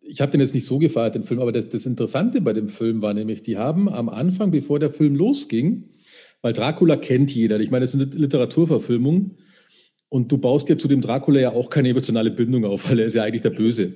[0.01, 2.67] ich habe den jetzt nicht so gefeiert, den Film, aber das, das, Interessante bei dem
[2.67, 5.89] Film war nämlich, die haben am Anfang, bevor der Film losging,
[6.41, 9.37] weil Dracula kennt jeder, ich meine, das ist eine Literaturverfilmung
[10.09, 13.05] und du baust ja zu dem Dracula ja auch keine emotionale Bindung auf, weil er
[13.05, 13.93] ist ja eigentlich der Böse.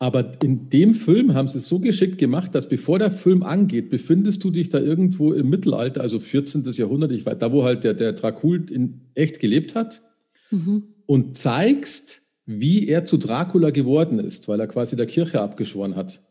[0.00, 3.90] Aber in dem Film haben sie es so geschickt gemacht, dass bevor der Film angeht,
[3.90, 6.62] befindest du dich da irgendwo im Mittelalter, also 14.
[6.70, 10.02] Jahrhundert, ich weiß, da wo halt der, der Dracul in echt gelebt hat,
[10.52, 10.94] mhm.
[11.06, 16.22] und zeigst, wie er zu Dracula geworden ist, weil er quasi der Kirche abgeschworen hat.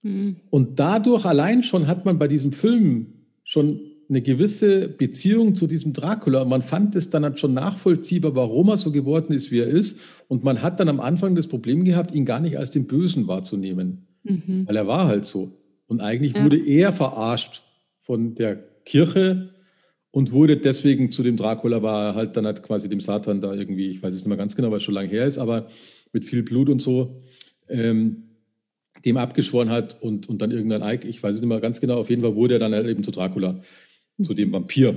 [0.00, 0.36] Mhm.
[0.48, 3.12] Und dadurch allein schon hat man bei diesem Film
[3.44, 6.40] schon eine gewisse Beziehung zu diesem Dracula.
[6.40, 9.66] Und man fand es dann halt schon nachvollziehbar, warum er so geworden ist, wie er
[9.66, 10.00] ist.
[10.28, 13.28] Und man hat dann am Anfang das Problem gehabt, ihn gar nicht als den Bösen
[13.28, 14.06] wahrzunehmen.
[14.24, 14.66] Mhm.
[14.66, 15.52] Weil er war halt so.
[15.88, 16.42] Und eigentlich ja.
[16.42, 17.62] wurde er verarscht
[18.00, 18.56] von der
[18.86, 19.50] Kirche
[20.18, 23.54] und wurde deswegen zu dem Dracula, war er halt dann halt quasi dem Satan da
[23.54, 25.68] irgendwie, ich weiß es nicht mehr ganz genau, weil es schon lange her ist, aber
[26.12, 27.22] mit viel Blut und so,
[27.68, 28.24] ähm,
[29.04, 32.00] dem abgeschworen hat und, und dann irgendein Ike, ich weiß es nicht mehr ganz genau,
[32.00, 33.62] auf jeden Fall wurde er dann halt eben zu Dracula
[34.20, 34.88] zu dem Vampir.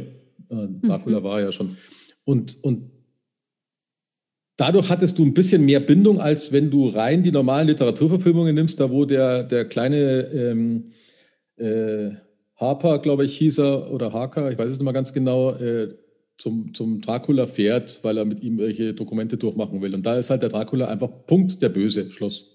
[0.50, 1.24] Äh, Dracula mhm.
[1.24, 1.78] war ja schon.
[2.24, 2.90] Und, und
[4.58, 8.80] dadurch hattest du ein bisschen mehr Bindung, als wenn du rein die normalen Literaturverfilmungen nimmst,
[8.80, 10.94] da wo der, der kleine ähm,
[11.58, 12.10] äh,
[12.62, 15.96] Harper, glaube ich, hieß er, oder Harker, ich weiß es nicht mal ganz genau, äh,
[16.38, 19.94] zum, zum Dracula fährt, weil er mit ihm welche Dokumente durchmachen will.
[19.94, 22.48] Und da ist halt der Dracula einfach Punkt der Böse, Schluss.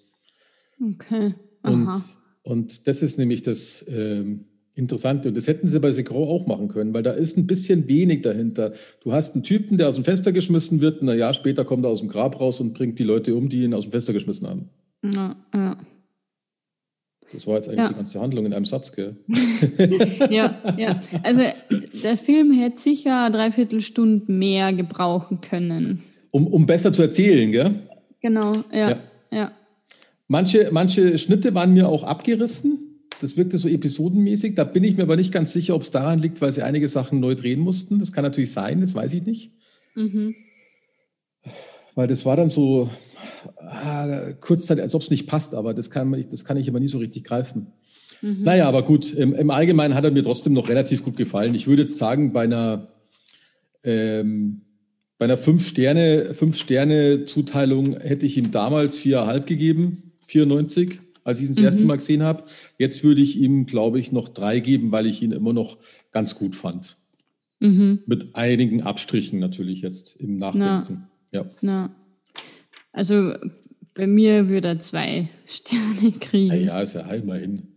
[0.80, 1.34] Okay.
[1.62, 1.72] Aha.
[1.72, 2.02] Und,
[2.42, 4.46] und das ist nämlich das, ähm,
[4.76, 5.24] Interessant.
[5.24, 8.20] Und das hätten sie bei Segro auch machen können, weil da ist ein bisschen wenig
[8.20, 8.74] dahinter.
[9.02, 11.86] Du hast einen Typen, der aus dem Fenster geschmissen wird, und ein Jahr später kommt
[11.86, 14.12] er aus dem Grab raus und bringt die Leute um, die ihn aus dem Fenster
[14.12, 14.68] geschmissen haben.
[15.02, 15.78] Ja, ja.
[17.32, 17.88] Das war jetzt eigentlich ja.
[17.88, 19.16] die ganze Handlung in einem Satz, gell?
[20.30, 21.00] ja, ja.
[21.22, 21.42] Also
[22.02, 26.02] der Film hätte sicher dreiviertel Stunden mehr gebrauchen können.
[26.30, 27.80] Um, um besser zu erzählen, gell?
[28.20, 28.90] Genau, ja.
[28.90, 28.98] ja.
[29.30, 29.52] ja.
[30.28, 32.86] Manche, manche Schnitte waren mir auch abgerissen
[33.20, 34.54] das wirkte so episodenmäßig.
[34.54, 36.88] Da bin ich mir aber nicht ganz sicher, ob es daran liegt, weil sie einige
[36.88, 37.98] Sachen neu drehen mussten.
[37.98, 39.52] Das kann natürlich sein, das weiß ich nicht.
[39.94, 40.34] Mhm.
[41.96, 42.88] Weil das war dann so
[43.56, 46.86] ah, kurzzeitig, als ob es nicht passt, aber das kann, das kann ich aber nie
[46.86, 47.72] so richtig greifen.
[48.22, 48.44] Mhm.
[48.44, 51.56] Naja, aber gut, im, im, Allgemeinen hat er mir trotzdem noch relativ gut gefallen.
[51.56, 52.86] Ich würde jetzt sagen, bei einer,
[53.82, 54.60] ähm,
[55.18, 61.58] bei einer Fünf-Sterne-Zuteilung Fünf hätte ich ihm damals viereinhalb gegeben, 94 als ich ihn das
[61.58, 61.64] mhm.
[61.64, 62.44] erste Mal gesehen habe.
[62.78, 65.78] Jetzt würde ich ihm, glaube ich, noch drei geben, weil ich ihn immer noch
[66.12, 66.96] ganz gut fand.
[67.58, 68.02] Mhm.
[68.06, 70.86] Mit einigen Abstrichen natürlich jetzt im Nachdenken.
[70.88, 71.44] Na, ja.
[71.60, 71.90] Na.
[72.92, 73.34] Also
[73.94, 76.54] bei mir würde er zwei Sterne kriegen.
[76.54, 77.68] Ja, ja ist ja immerhin.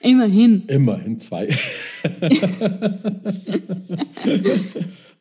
[0.00, 0.62] Immerhin.
[0.68, 1.48] Immerhin zwei.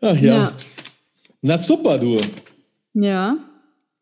[0.01, 0.35] Ach ja.
[0.35, 0.53] ja.
[1.41, 2.17] Na super, du.
[2.93, 3.35] Ja.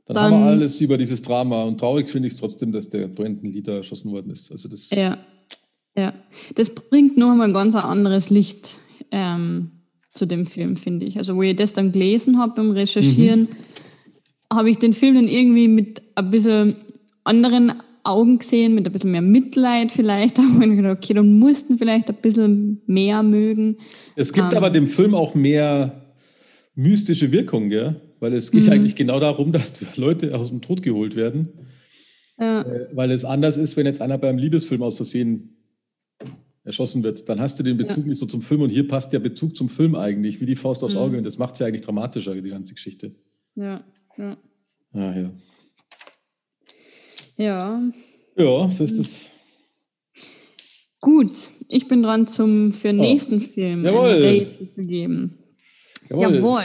[0.05, 1.63] Dann, dann, haben wir alles über dieses Drama.
[1.63, 4.51] Und traurig finde ich es trotzdem, dass der Brandon Leader erschossen worden ist.
[4.51, 5.17] Also das ja,
[5.95, 6.13] ja.
[6.55, 8.77] Das bringt noch einmal ein ganz anderes Licht
[9.11, 9.71] ähm,
[10.13, 11.17] zu dem Film, finde ich.
[11.17, 13.55] Also wo ich das dann gelesen habe beim Recherchieren, mhm.
[14.51, 16.75] Habe ich den Film dann irgendwie mit ein bisschen
[17.23, 17.73] anderen
[18.03, 20.37] Augen gesehen, mit ein bisschen mehr Mitleid vielleicht.
[20.37, 23.77] Da habe ich gedacht, okay, dann mussten vielleicht ein bisschen mehr mögen.
[24.15, 26.01] Es gibt ähm, aber dem Film auch mehr
[26.75, 28.01] mystische Wirkung, gell?
[28.19, 28.71] weil es geht mhm.
[28.71, 31.49] eigentlich genau darum, dass Leute aus dem Tod geholt werden.
[32.39, 32.61] Ja.
[32.61, 35.51] Äh, weil es anders ist, wenn jetzt einer beim Liebesfilm aus Versehen
[36.63, 37.29] erschossen wird.
[37.29, 38.09] Dann hast du den Bezug ja.
[38.09, 40.83] nicht so zum Film und hier passt der Bezug zum Film eigentlich wie die Faust
[40.83, 40.99] aufs mhm.
[41.01, 43.13] Auge und das macht es ja eigentlich dramatischer, die ganze Geschichte.
[43.55, 43.83] Ja,
[44.17, 44.37] ja.
[44.93, 45.31] Ah, ja.
[47.37, 47.81] Ja.
[48.37, 49.29] Ja, so ist es.
[51.01, 53.03] Gut, ich bin dran, zum für den oh.
[53.03, 54.47] nächsten Film Jawohl.
[54.67, 55.37] zu geben.
[56.09, 56.35] Jawohl.
[56.35, 56.63] Jawohl.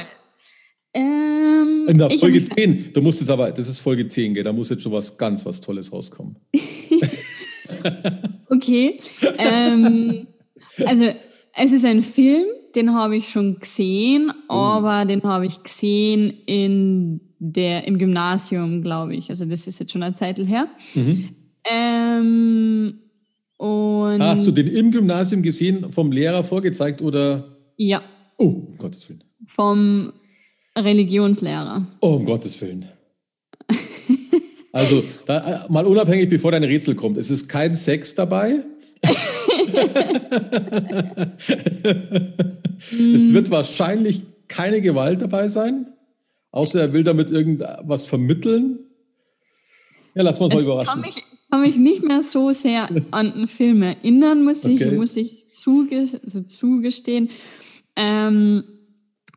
[0.92, 4.42] Ähm, In der Folge 10, du musst jetzt aber, das ist Folge 10, gell?
[4.42, 6.36] da muss jetzt schon was ganz was Tolles rauskommen.
[8.48, 8.98] okay.
[9.38, 10.26] ähm,
[10.84, 11.04] also
[11.54, 17.29] es ist ein Film, den habe ich schon gesehen, aber den habe ich gesehen in
[17.40, 19.30] der, im Gymnasium, glaube ich.
[19.30, 20.68] Also das ist jetzt schon eine Zeit her.
[21.64, 22.94] Ähm,
[23.56, 27.56] und Hast du den im Gymnasium gesehen, vom Lehrer vorgezeigt oder?
[27.76, 28.02] ja,
[28.36, 29.24] Oh, um Gottes Willen.
[29.46, 30.12] vom
[30.78, 31.86] Religionslehrer.
[32.00, 32.86] Oh, um Gottes Willen.
[34.72, 37.18] Also, da, äh, mal unabhängig, bevor dein Rätsel kommt.
[37.18, 38.62] Es ist kein Sex dabei.
[42.90, 45.86] es wird wahrscheinlich keine Gewalt dabei sein,
[46.52, 48.78] außer er will damit irgendwas vermitteln.
[50.14, 51.00] Ja, lass uns mal kann überraschen.
[51.00, 54.96] mich, kann mich nicht mehr so sehr an den Film erinnern, muss ich, Okay.
[54.96, 57.30] muss ich zuge also zugestehen.
[57.96, 58.64] Ähm,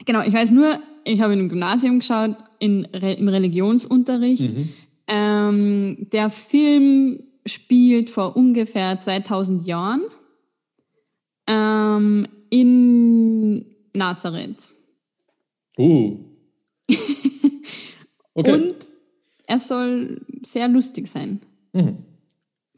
[0.05, 4.55] genau, ich weiß nur, ich habe im Gymnasium geschaut, in Re im Religionsunterricht.
[4.55, 4.69] Mhm.
[5.07, 10.01] Ähm, der Film spielt vor ungefähr 2000 Jahren
[11.45, 14.73] ähm, in Nazareth.
[15.77, 16.32] Uh.
[18.35, 18.51] Okay.
[18.51, 18.75] Und
[19.45, 21.41] er soll sehr lustig sein.
[21.73, 21.97] Mhm.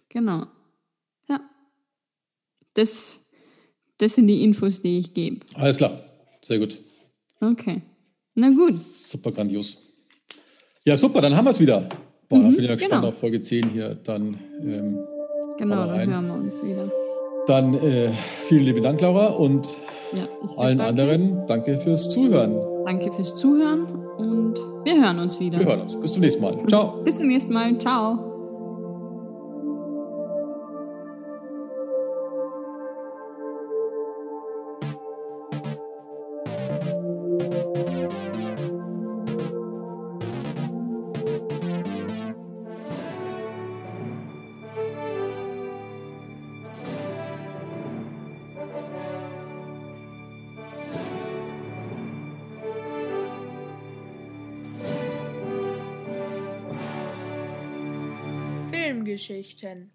[0.09, 0.47] Genau.
[1.29, 1.39] Ja.
[2.73, 3.21] Das,
[3.97, 5.45] das sind die Infos, die ich gebe.
[5.53, 5.97] Alles klar.
[6.41, 6.81] Sehr gut.
[7.39, 7.81] Okay.
[8.33, 8.73] Na gut.
[8.75, 9.77] Super grandios.
[10.83, 11.87] Ja, super, dann haben wir es wieder.
[12.27, 13.07] Boah, da bin ich ja gespannt genau.
[13.07, 13.95] auf Folge 10 hier.
[13.95, 14.99] Dann, ähm,
[15.57, 16.91] Genau, dann hören wir uns wieder.
[17.47, 18.11] dann äh,
[18.47, 19.77] vielen lieben Dank, Laura, und
[20.15, 20.89] Ja, allen danke.
[20.89, 22.55] anderen danke fürs Zuhören.
[22.85, 23.85] Danke fürs Zuhören
[24.17, 25.59] und wir hören uns wieder.
[25.59, 25.95] Wir hören uns.
[25.95, 26.57] Bis zum nächsten Mal.
[26.67, 27.01] Ciao.
[27.03, 27.77] Bis zum nächsten Mal.
[27.77, 28.34] Ciao.
[59.45, 59.91] Filmgeschichten